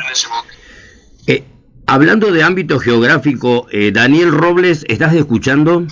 [1.28, 1.44] Eh,
[1.86, 5.86] hablando de ámbito geográfico, eh, Daniel Robles, ¿estás escuchando?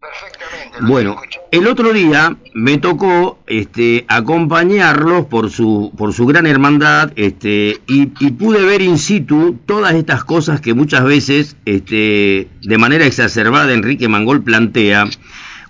[0.00, 0.80] Perfectamente.
[0.82, 7.80] Bueno, el otro día me tocó este, acompañarlos por su, por su gran hermandad este,
[7.86, 13.74] y, pude ver in situ todas estas cosas que muchas veces, este, de manera exacerbada,
[13.74, 15.06] Enrique Mangol plantea,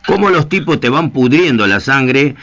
[0.06, 2.36] cómo los tipos te van pudriendo la sangre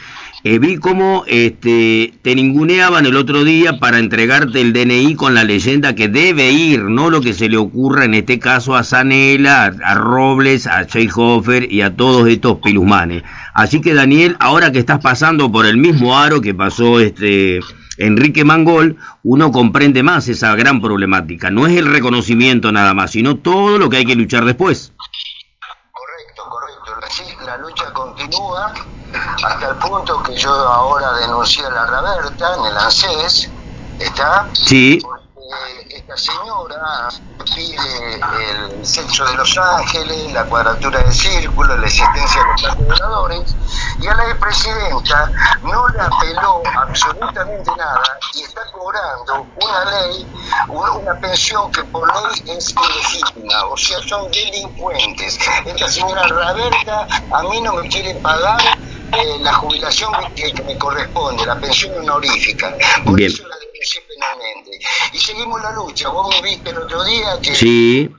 [0.44, 5.42] eh, vi cómo este, te ninguneaban el otro día para entregarte el DNI con la
[5.42, 9.74] leyenda que debe ir, no lo que se le ocurra en este caso a Zanela,
[9.82, 13.24] a, Robles, a Scheihofer y a todos estos pilusmanes.
[13.52, 17.58] Así que Daniel, ahora que estás pasando por el mismo aro que pasó este
[17.96, 21.50] Enrique Mangol, uno comprende más esa gran problemática.
[21.50, 24.92] No es el reconocimiento nada más, sino todo lo que hay que luchar después.
[27.16, 27.44] Correcto.
[27.44, 28.72] la lucha continúa
[29.44, 33.52] hasta el punto que yo ahora denuncié a la Raberta en el ANSES,
[33.98, 34.50] ¿está?
[34.52, 35.00] Sí.
[35.48, 37.08] Porque esta señora
[37.54, 43.56] pide el sexo de los ángeles, la cuadratura del círculo, la existencia de los voladores,
[43.98, 45.32] y a la presidenta
[45.62, 50.26] no le apeló absolutamente nada y está cobrando una ley,
[50.68, 55.38] una pensión que por ley es ilegítima, o sea, son delincuentes.
[55.64, 58.60] Esta señora Raberta a mí no me quiere pagar
[59.12, 62.76] eh, la jubilación que, me corresponde, la pensión honorífica.
[63.06, 63.47] Por eso
[65.12, 66.08] Y seguimos la lucha.
[66.08, 67.54] Vos me viste el otro día que...
[67.54, 68.10] Sí.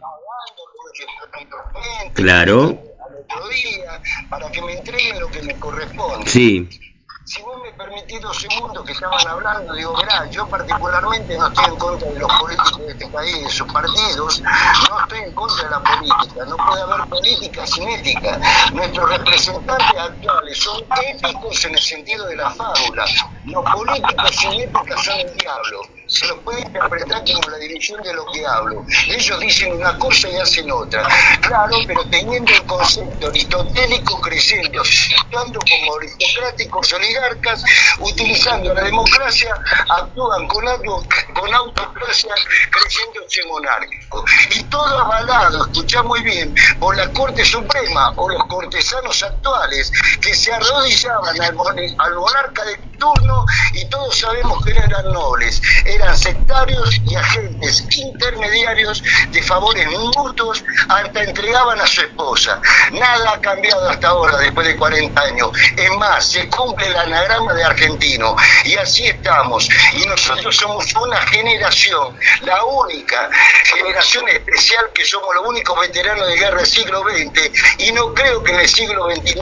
[2.13, 2.61] Claro.
[2.63, 6.29] Al otro día, para que me entreguen lo que me corresponde.
[6.29, 6.88] Sí
[7.29, 11.65] si vos me permitís dos segundos que estaban hablando, digo, verá, yo particularmente no estoy
[11.65, 14.41] en contra de los políticos de este país, de sus partidos,
[14.89, 18.39] no estoy en contra de la política, no puede haber política sin ética.
[18.73, 23.05] Nuestros representantes actuales son éticos en el sentido de la fábula,
[23.43, 28.13] los políticos sin ética son el diablo se lo puede interpretar como la división de
[28.13, 28.83] lo que hablo.
[29.07, 31.07] Ellos dicen una cosa y hacen otra.
[31.41, 34.81] Claro, pero teniendo el concepto aristotélico creciendo,
[35.19, 37.63] actuando como aristocráticos oligarcas,
[37.99, 39.55] utilizando la democracia,
[39.89, 42.33] actúan con, algo, con autocracia
[42.71, 44.25] creciéndose monárquico.
[44.55, 49.91] Y todo avalado, escuchá muy bien, por la Corte Suprema o los cortesanos actuales
[50.21, 51.55] que se arrodillaban al,
[51.99, 55.61] al monarca de turno y todos sabemos que eran nobles
[55.99, 62.62] eran sectarios y agentes intermediarios de favores mutuos hasta entregaban a su esposa.
[62.91, 65.51] Nada ha cambiado hasta ahora, después de 40 años.
[65.75, 68.35] Es más, se cumple el anagrama de argentino.
[68.65, 69.67] Y así estamos.
[69.93, 73.29] Y nosotros somos una generación, la única
[73.65, 74.58] generación especial
[74.93, 77.51] que somos los únicos veteranos de guerra del siglo XX.
[77.79, 79.36] Y no creo que en el siglo XXI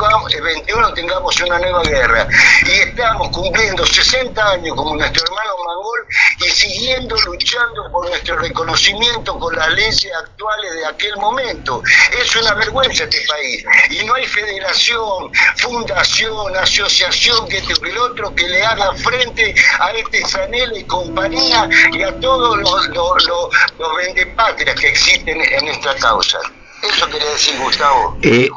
[0.96, 2.28] tengamos una nueva guerra.
[2.66, 6.06] Y estamos cumpliendo 60 años como nuestro hermano Mangol
[6.40, 11.82] y siguiendo luchando por nuestro reconocimiento con las leyes actuales de aquel momento.
[12.20, 13.66] Es una vergüenza este país.
[13.90, 19.92] Y no hay federación, fundación, asociación que este el otro que le haga frente a
[19.92, 25.68] este Zanel y compañía y a todos los, los, los, los vendepatrias que existen en
[25.68, 26.38] esta causa.
[26.84, 28.18] Eso quería decir, Gustavo.
[28.22, 28.50] Eh,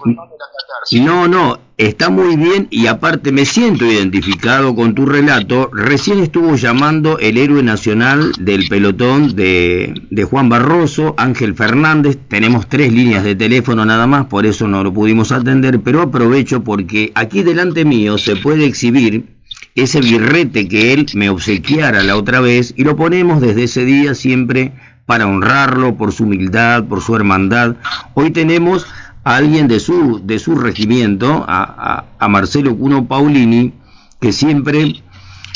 [1.00, 5.70] no, no, está muy bien y aparte me siento identificado con tu relato.
[5.72, 12.18] Recién estuvo llamando el héroe nacional del pelotón de, de Juan Barroso, Ángel Fernández.
[12.28, 16.62] Tenemos tres líneas de teléfono nada más, por eso no lo pudimos atender, pero aprovecho
[16.62, 19.40] porque aquí delante mío se puede exhibir
[19.74, 24.14] ese birrete que él me obsequiara la otra vez y lo ponemos desde ese día
[24.14, 24.72] siempre
[25.06, 27.76] para honrarlo por su humildad, por su hermandad.
[28.14, 28.86] Hoy tenemos
[29.24, 33.72] a alguien de su, de su regimiento, a, Marcelo Cuno Paulini,
[34.20, 35.02] que siempre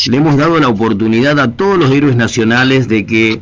[0.07, 3.40] le hemos dado la oportunidad a todos los héroes nacionales de que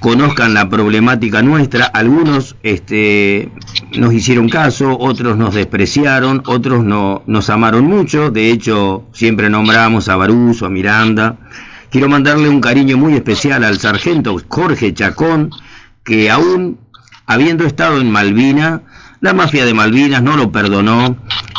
[0.00, 1.86] conozcan la problemática nuestra.
[1.86, 3.50] Algunos este,
[3.96, 8.30] nos hicieron caso, otros nos despreciaron, otros no, nos amaron mucho.
[8.30, 11.38] De hecho, siempre nombramos a Baruso, a Miranda,
[11.94, 15.50] Quiero mandarle un cariño muy especial al sargento Jorge Chacón,
[16.02, 16.76] que aún
[17.24, 18.82] habiendo estado en Malvina,
[19.20, 21.16] la mafia de Malvinas no lo perdonó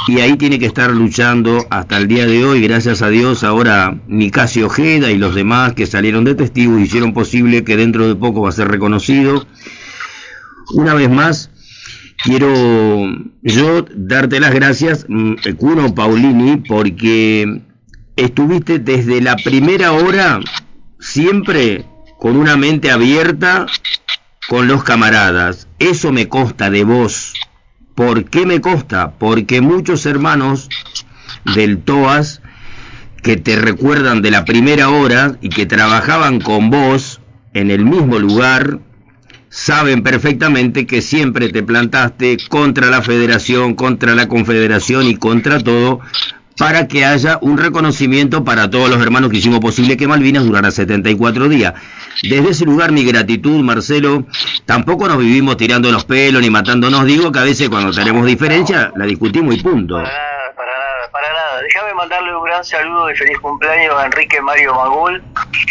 [0.09, 2.61] y ahí tiene que estar luchando hasta el día de hoy.
[2.61, 7.63] Gracias a Dios, ahora Nicasio Ojeda y los demás que salieron de testigos hicieron posible
[7.63, 9.47] que dentro de poco va a ser reconocido.
[10.73, 11.49] Una vez más,
[12.25, 12.53] quiero
[13.41, 17.61] yo darte las gracias, mm, Cuno Paulini, porque
[18.15, 20.39] estuviste desde la primera hora
[20.99, 21.85] siempre
[22.17, 23.65] con una mente abierta
[24.47, 25.67] con los camaradas.
[25.79, 27.33] Eso me consta de vos.
[27.93, 29.11] ¿Por qué me consta?
[29.11, 30.69] Porque muchos hermanos
[31.53, 32.41] del TOAS
[33.21, 37.21] que te recuerdan de la primera hora y que trabajaban con vos
[37.53, 38.79] en el mismo lugar,
[39.49, 46.01] saben perfectamente que siempre te plantaste contra la federación, contra la confederación y contra todo
[46.57, 50.71] para que haya un reconocimiento para todos los hermanos que hicimos posible que Malvinas durara
[50.71, 51.73] 74 días.
[52.23, 54.23] Desde ese lugar mi gratitud, Marcelo,
[54.65, 58.91] tampoco nos vivimos tirando los pelos ni matándonos, digo que a veces cuando tenemos diferencia
[58.95, 59.95] la discutimos y punto.
[59.95, 61.61] Para nada, para nada, para nada.
[61.61, 65.21] Déjame mandarle un gran saludo y feliz cumpleaños a Enrique Mario Magul,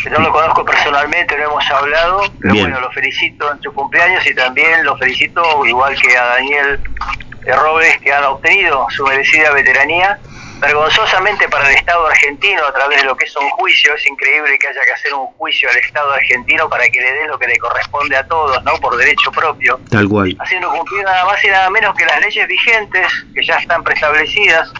[0.02, 4.26] que no lo conozco personalmente, no hemos hablado, pero bueno, lo felicito en su cumpleaños
[4.26, 6.80] y también lo felicito, igual que a Daniel
[7.46, 10.18] Robles, que han obtenido su merecida veteranía
[10.64, 13.94] vergonzosamente para el Estado argentino a través de lo que es un juicio.
[13.94, 17.26] Es increíble que haya que hacer un juicio al Estado argentino para que le dé
[17.26, 18.74] lo que le corresponde a todos, ¿no?
[18.76, 19.78] Por derecho propio.
[19.90, 20.36] Tal cual.
[20.40, 24.72] Haciendo cumplir nada más y nada menos que las leyes vigentes, que ya están preestablecidas,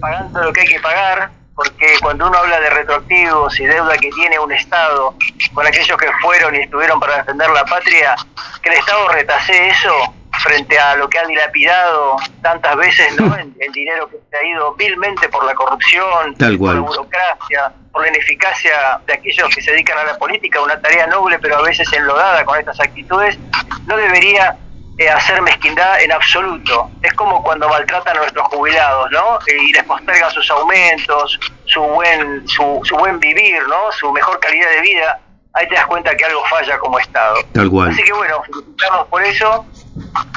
[0.00, 4.10] pagando lo que hay que pagar, porque cuando uno habla de retroactivos y deuda que
[4.10, 5.14] tiene un Estado
[5.52, 8.14] con aquellos que fueron y estuvieron para defender la patria,
[8.62, 10.14] que el Estado retase eso
[10.44, 13.34] frente a lo que ha dilapidado tantas veces ¿no?
[13.34, 18.08] el, dinero que se ha ido vilmente por la corrupción, por la burocracia, por la
[18.08, 21.90] ineficacia de aquellos que se dedican a la política, una tarea noble pero a veces
[21.94, 23.38] enlodada con estas actitudes,
[23.86, 24.54] no debería
[24.98, 26.90] eh, hacer mezquindad en absoluto.
[27.02, 29.38] Es como cuando maltratan a nuestros jubilados, ¿no?
[29.46, 33.90] y les postergan sus aumentos, su buen, su, su buen vivir, ¿no?
[33.92, 35.20] Su mejor calidad de vida.
[35.54, 37.36] Ahí te das cuenta que algo falla como Estado.
[37.52, 37.90] Tal cual.
[37.90, 39.66] Así que bueno, felicitarnos por eso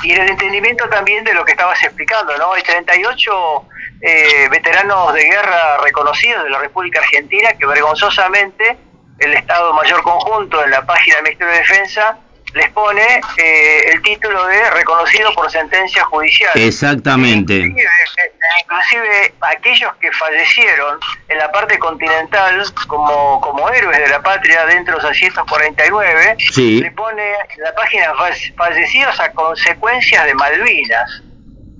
[0.03, 2.53] y en el entendimiento también de lo que estabas explicando, ¿no?
[2.53, 3.65] Hay 38
[4.01, 8.77] eh, veteranos de guerra reconocidos de la República Argentina que vergonzosamente
[9.19, 12.17] el Estado Mayor Conjunto en la página del Ministerio de Defensa
[12.53, 16.51] les pone eh, el título de reconocido por sentencia judicial.
[16.55, 17.55] Exactamente.
[17.55, 24.97] Inclusive, aquellos que fallecieron en la parte continental como, como héroes de la patria dentro
[24.97, 28.13] de los 649, le pone en la página
[28.55, 31.23] fallecidos a consecuencias de Malvinas.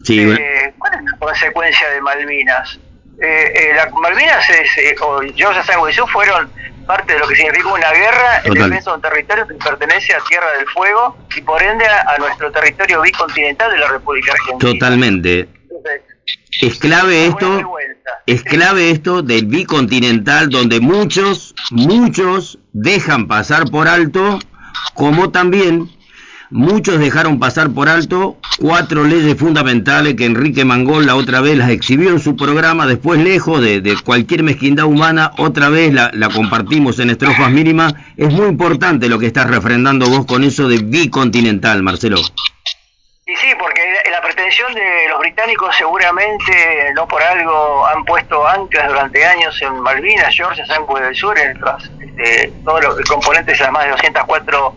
[0.04, 2.80] Sí, eh, ¿Cuál es la consecuencia de Malvinas?
[3.20, 6.52] Eh, eh, la, Malvinas es, eh, o Georgia San fueron
[6.88, 10.20] parte de lo que significa una guerra en defensa de un territorio que pertenece a
[10.28, 14.72] Tierra del Fuego y por ende a, nuestro territorio bicontinental de la República Argentina.
[14.72, 15.50] Totalmente.
[16.62, 17.76] es clave esto,
[18.26, 24.40] es clave esto del bicontinental donde muchos, muchos dejan pasar por alto,
[24.96, 25.97] como también
[26.50, 31.70] Muchos dejaron pasar por alto cuatro leyes fundamentales que Enrique Mangol la otra vez las
[31.70, 37.00] exhibió en su programa, después lejos de, cualquier mezquindad humana, otra vez la, la, compartimos
[37.00, 37.96] en estrofas mínimas.
[38.16, 42.18] Es muy importante lo que estás refrendando vos con eso de bicontinental, Marcelo.
[43.30, 48.88] Y sí, porque la pretensión de los británicos seguramente, no por algo, han puesto anclas
[48.88, 51.60] durante años en Malvinas, Georgia, Sandwich del Sur, en
[52.00, 54.76] este, todos los componentes de las más de 204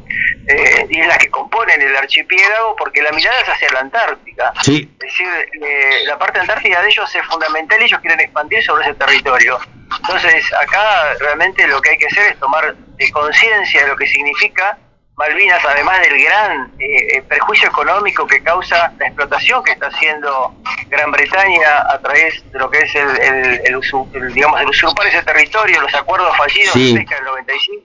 [0.49, 4.53] eh, islas que componen el archipiélago, porque la mirada es hacia la Antártica.
[4.67, 5.29] Es decir,
[5.63, 9.61] eh, la parte antártica de ellos es fundamental y ellos quieren expandir sobre ese territorio.
[9.97, 12.75] Entonces, acá realmente lo que hay que hacer es tomar
[13.13, 14.77] conciencia de lo que significa
[15.21, 20.55] Malvinas, además del gran eh, eh, perjuicio económico que causa la explotación que está haciendo
[20.89, 25.83] Gran Bretaña a través de lo que es el, el, digamos, el usurpar ese territorio,
[25.83, 26.95] los acuerdos fallidos sí.
[26.95, 27.85] de del 95,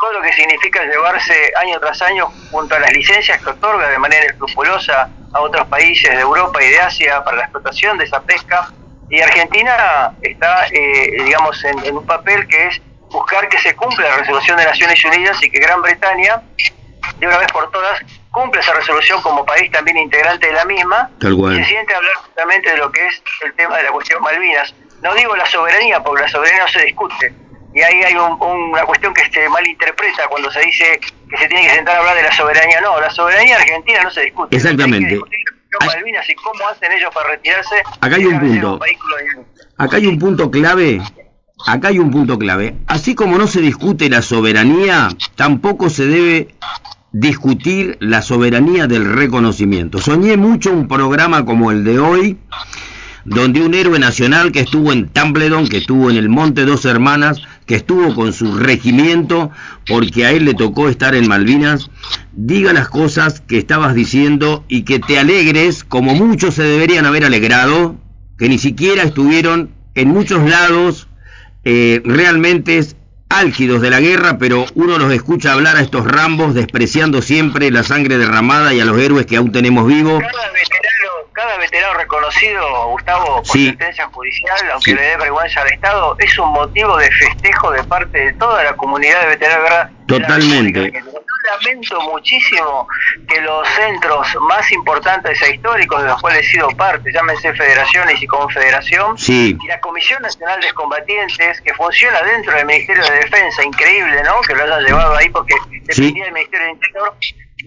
[0.00, 3.98] todo lo que significa llevarse año tras año junto a las licencias que otorga de
[3.98, 8.22] manera escrupulosa a otros países de Europa y de Asia para la explotación de esa
[8.22, 8.72] pesca.
[9.10, 12.80] Y Argentina está, eh, digamos, en un papel que es
[13.14, 16.42] buscar que se cumpla la resolución de Naciones Unidas y que Gran Bretaña,
[17.18, 18.00] de una vez por todas,
[18.30, 22.70] cumpla esa resolución como país también integrante de la misma y se siente hablar justamente
[22.70, 24.74] de lo que es el tema de la cuestión Malvinas.
[25.00, 27.32] No digo la soberanía, porque la soberanía no se discute.
[27.74, 31.00] Y ahí hay una cuestión que se malinterpreta cuando se dice
[31.30, 32.80] que se tiene que sentar a hablar de la soberanía.
[32.80, 34.56] No, la soberanía argentina no se discute.
[34.56, 35.20] Exactamente.
[35.84, 37.74] Malvinas y cómo hacen ellos para retirarse.
[38.00, 38.80] Acá hay un punto.
[39.76, 41.00] Acá hay un punto clave
[41.66, 42.76] acá hay un punto clave.
[42.86, 46.54] Así como no se discute la soberanía, tampoco se debe
[47.12, 49.98] discutir la soberanía del reconocimiento.
[49.98, 52.38] Soñé mucho un programa como el de hoy,
[53.24, 57.40] donde un héroe nacional que estuvo en Templedon, que estuvo en el Monte Dos Hermanas,
[57.66, 59.50] que estuvo con su regimiento,
[59.86, 61.90] porque a él le tocó estar en Malvinas,
[62.32, 67.24] diga las cosas que estabas diciendo y que te alegres, como muchos se deberían haber
[67.24, 67.96] alegrado,
[68.36, 71.08] que ni siquiera estuvieron en muchos lados
[71.64, 72.96] eh, realmente es
[73.28, 77.82] álgidos de la guerra, pero uno los escucha hablar a estos rambos despreciando siempre la
[77.82, 80.22] sangre derramada y a los héroes que aún tenemos vivos.
[80.22, 86.16] Cada veterano, cada veterano reconocido, Gustavo, por sentencia judicial, aunque le dé vergüenza al Estado,
[86.18, 89.90] es un motivo de festejo de parte de toda la comunidad de veteranos de guerra.
[90.06, 91.02] Totalmente.
[91.44, 92.88] Lamento muchísimo
[93.28, 98.22] que los centros más importantes e históricos de los cuales he sido parte, llámense federaciones
[98.22, 99.56] y confederación, sí.
[99.60, 104.40] y la Comisión Nacional de Combatientes, que funciona dentro del Ministerio de Defensa, increíble, ¿no?
[104.42, 105.54] Que lo hayan llevado ahí porque
[105.86, 107.14] dependía del Ministerio del Interior,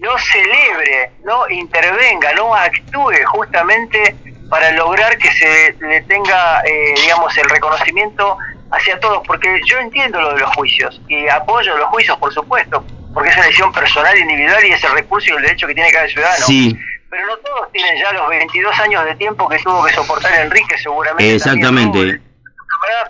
[0.00, 4.16] no celebre, no intervenga, no actúe justamente
[4.48, 8.36] para lograr que se le tenga, eh, digamos, el reconocimiento
[8.70, 12.84] hacia todos, porque yo entiendo lo de los juicios y apoyo los juicios, por supuesto,
[13.18, 15.90] porque es una decisión personal, individual y es el recurso y el derecho que tiene
[15.90, 16.46] cada ciudadano.
[16.46, 16.78] Sí.
[17.10, 20.78] Pero no todos tienen ya los 22 años de tiempo que tuvo que soportar Enrique,
[20.78, 21.34] seguramente.
[21.34, 22.20] Exactamente.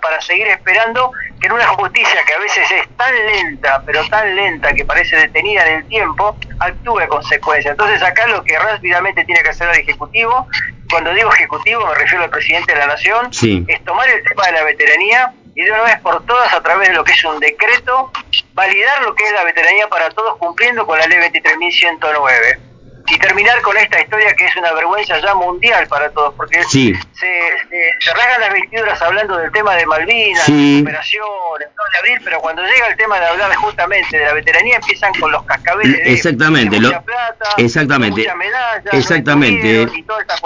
[0.00, 4.34] para seguir esperando que en una justicia que a veces es tan lenta, pero tan
[4.34, 7.72] lenta que parece detenida en el tiempo, actúe a consecuencia.
[7.72, 10.46] Entonces acá lo que rápidamente tiene que hacer el Ejecutivo,
[10.88, 13.28] cuando digo Ejecutivo me refiero al Presidente de la Nación,
[13.66, 16.88] es tomar el tema de la veteranía y de una vez por todas a través
[16.88, 18.12] de lo que es un decreto,
[18.54, 22.68] validar lo que es la veteranía para todos cumpliendo con la ley 23.109
[23.11, 26.94] y terminar con esta historia que es una vergüenza ya mundial para todos, porque se,
[27.14, 32.62] se, rasgan las vestiduras hablando del tema de Malvinas, de operaciones, de abril, pero cuando
[32.62, 36.80] llega el tema de hablar justamente de la veteranía empiezan con los cascabeles de, exactamente,
[36.80, 39.88] mucha plata, exactamente, mucha medalla, exactamente,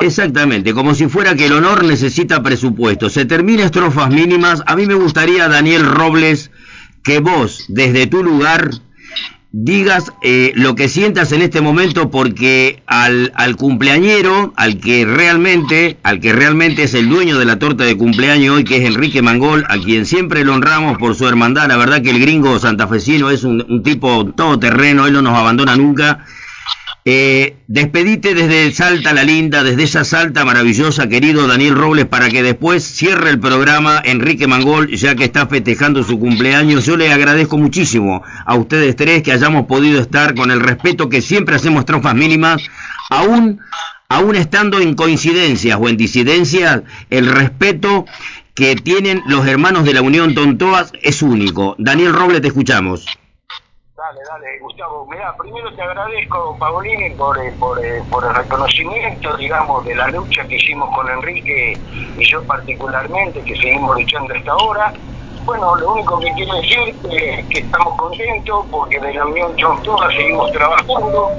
[0.00, 3.10] exactamente, como si fuera que el honor necesita presupuesto.
[3.10, 4.62] Se termina estrofas mínimas.
[4.66, 6.50] A mí me gustaría, Daniel Robles,
[7.02, 8.70] que vos, desde tu lugar,
[9.53, 15.98] digas eh, lo que sientas en este momento porque al, al cumpleañero, al que realmente,
[16.03, 19.20] al que realmente es el dueño de la torta de cumpleaños hoy, que es Enrique
[19.20, 23.30] Mangol, a quien siempre lo honramos por su hermandad, la verdad que el gringo santafesino
[23.30, 26.24] es un, un tipo todoterreno, él no nos abandona nunca,
[27.05, 32.44] eh, despedite desde Salta la Linda, desde esa Salta maravillosa, querido Daniel Robles, para que
[32.44, 36.86] después cierre el programa Enrique Mangol, ya que está festejando su cumpleaños.
[36.86, 41.22] Yo le agradezco muchísimo a ustedes tres que hayamos podido estar con el respeto que
[41.22, 42.62] siempre hacemos trofas mínimas,
[43.11, 43.61] aún,
[44.09, 48.07] aún estando en coincidencias o en disidencias, el respeto
[48.55, 51.74] que tienen los hermanos de la Unión Tontoas es único.
[51.78, 53.07] Daniel Robles, te escuchamos.
[54.14, 55.06] Dale, Gustavo.
[55.10, 60.08] Mira, primero te agradezco, Paulini, por, eh, por, eh, por el reconocimiento, digamos, de la
[60.08, 61.78] lucha que hicimos con Enrique
[62.18, 64.92] y yo particularmente, que seguimos luchando hasta ahora.
[65.44, 70.12] Bueno, lo único que quiero decir es que estamos contentos porque de la Unión Chontoa
[70.12, 71.30] seguimos trabajando.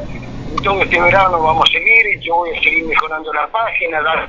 [0.64, 4.28] Todo este verano vamos a seguir, yo voy a seguir mejorando la página, dar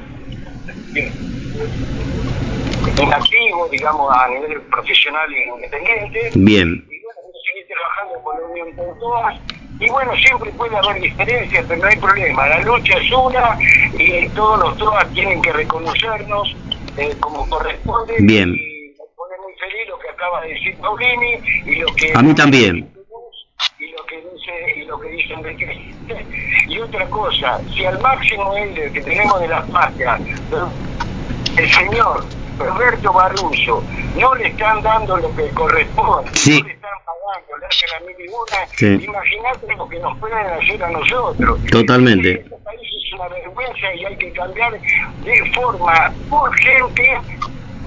[2.97, 6.31] en activo, digamos, a nivel profesional e independiente.
[6.35, 6.94] Bien
[9.81, 12.47] Y bueno, siempre puede haber diferencias, pero no hay problema.
[12.49, 13.59] La lucha es una
[13.99, 16.57] y todos los TOAS tienen que reconocernos
[16.97, 18.15] eh, como corresponde.
[18.21, 18.51] Bien.
[18.51, 22.13] Y me pone muy feliz lo que acaba de decir Paulini y lo que...
[22.15, 22.89] A mí también.
[23.79, 25.95] Y lo que dice, y lo que dice Enrique.
[26.67, 30.19] Y otra cosa, si al máximo líder que tenemos de la patria,
[31.59, 32.25] el señor
[32.59, 33.83] Roberto Barruso,
[34.17, 36.61] no le están dando lo que corresponde, sí.
[36.61, 38.05] no le están pagando, le hacen a
[38.81, 41.59] imagínate lo que nos pueden hacer a nosotros.
[41.71, 42.33] Totalmente.
[42.33, 47.21] Este país es una vergüenza y hay que cambiar de forma urgente,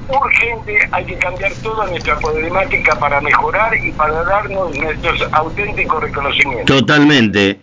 [0.07, 6.65] urgente, hay que cambiar toda nuestra problemática para mejorar y para darnos nuestros auténticos reconocimientos.
[6.65, 7.59] Totalmente.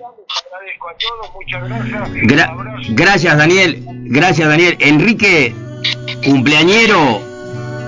[0.47, 2.13] Agradezco a todos, muchas gracias.
[2.27, 2.55] Gra
[2.91, 4.77] gracias Daniel, gracias Daniel.
[4.81, 5.55] Enrique,
[6.25, 7.22] cumpleañero,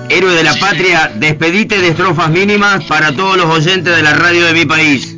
[0.09, 4.45] héroe de la patria, despedite de estrofas mínimas para todos los oyentes de la radio
[4.45, 5.15] de mi país.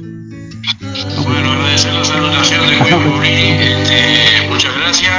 [1.24, 2.78] Bueno, agradecer la salutación de
[3.82, 5.13] este, muchas gracias.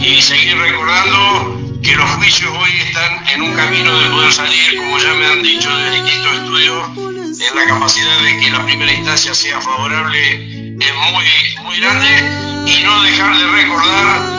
[0.00, 4.98] Y seguir recordando que los juicios hoy están en un camino de poder salir, como
[4.98, 9.34] ya me han dicho de distintos estudios, en la capacidad de que la primera instancia
[9.34, 10.76] sea favorable.
[10.78, 12.70] Es muy, muy grande.
[12.70, 14.37] Y no dejar de recordar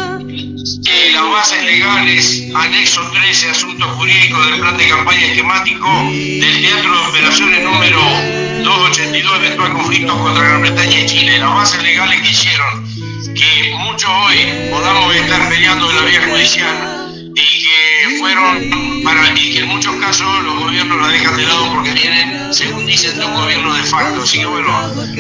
[0.78, 6.92] que las bases legales, anexo 13, asuntos jurídicos del plan de campaña esquemático del Teatro
[6.92, 8.00] de Operaciones número
[8.64, 12.86] 282, eventual conflictos contra Gran Bretaña y Chile, las bases legales que hicieron
[13.34, 18.89] que muchos hoy podamos estar peleando en la vía judicial y que fueron
[19.36, 23.18] y que en muchos casos los gobiernos la dejan de lado porque vienen, según dicen,
[23.18, 24.22] de un gobierno de facto.
[24.22, 24.70] Así que bueno,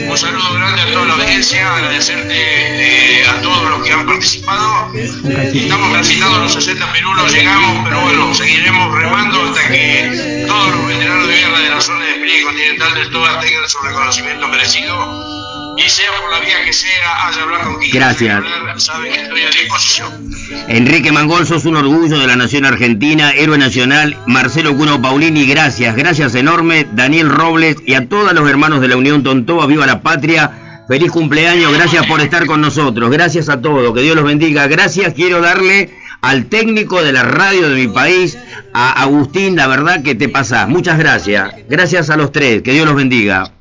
[0.09, 4.91] un saludo grande a toda la audiencia, agradecerte a todos los que han participado.
[4.93, 11.27] Estamos transitando los 60 pirulos, llegamos, pero bueno, seguiremos remando hasta que todos los veteranos
[11.27, 15.38] de guerra de la zona de despliegue continental del TOA tengan su reconocimiento merecido
[15.85, 17.61] y sea por la vía que sea, haya hablar
[17.91, 18.43] Gracias.
[18.77, 20.31] saben que estoy a disposición.
[20.67, 24.17] Enrique Mangol, sos un orgullo de la nación argentina, héroe nacional.
[24.27, 26.87] Marcelo Cuno Paulini, gracias, gracias enorme.
[26.91, 30.85] Daniel Robles y a todos los hermanos de la Unión Tontoa, viva la patria.
[30.87, 34.67] Feliz cumpleaños, gracias por estar con nosotros, gracias a todos, que Dios los bendiga.
[34.67, 38.37] Gracias, quiero darle al técnico de la radio de mi país,
[38.73, 40.67] a Agustín, la verdad que te pasás.
[40.67, 43.51] Muchas gracias, gracias a los tres, que Dios los bendiga.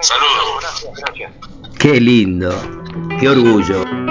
[0.00, 0.86] Saludos.
[1.78, 2.50] Qué lindo,
[3.20, 4.08] qué orgullo.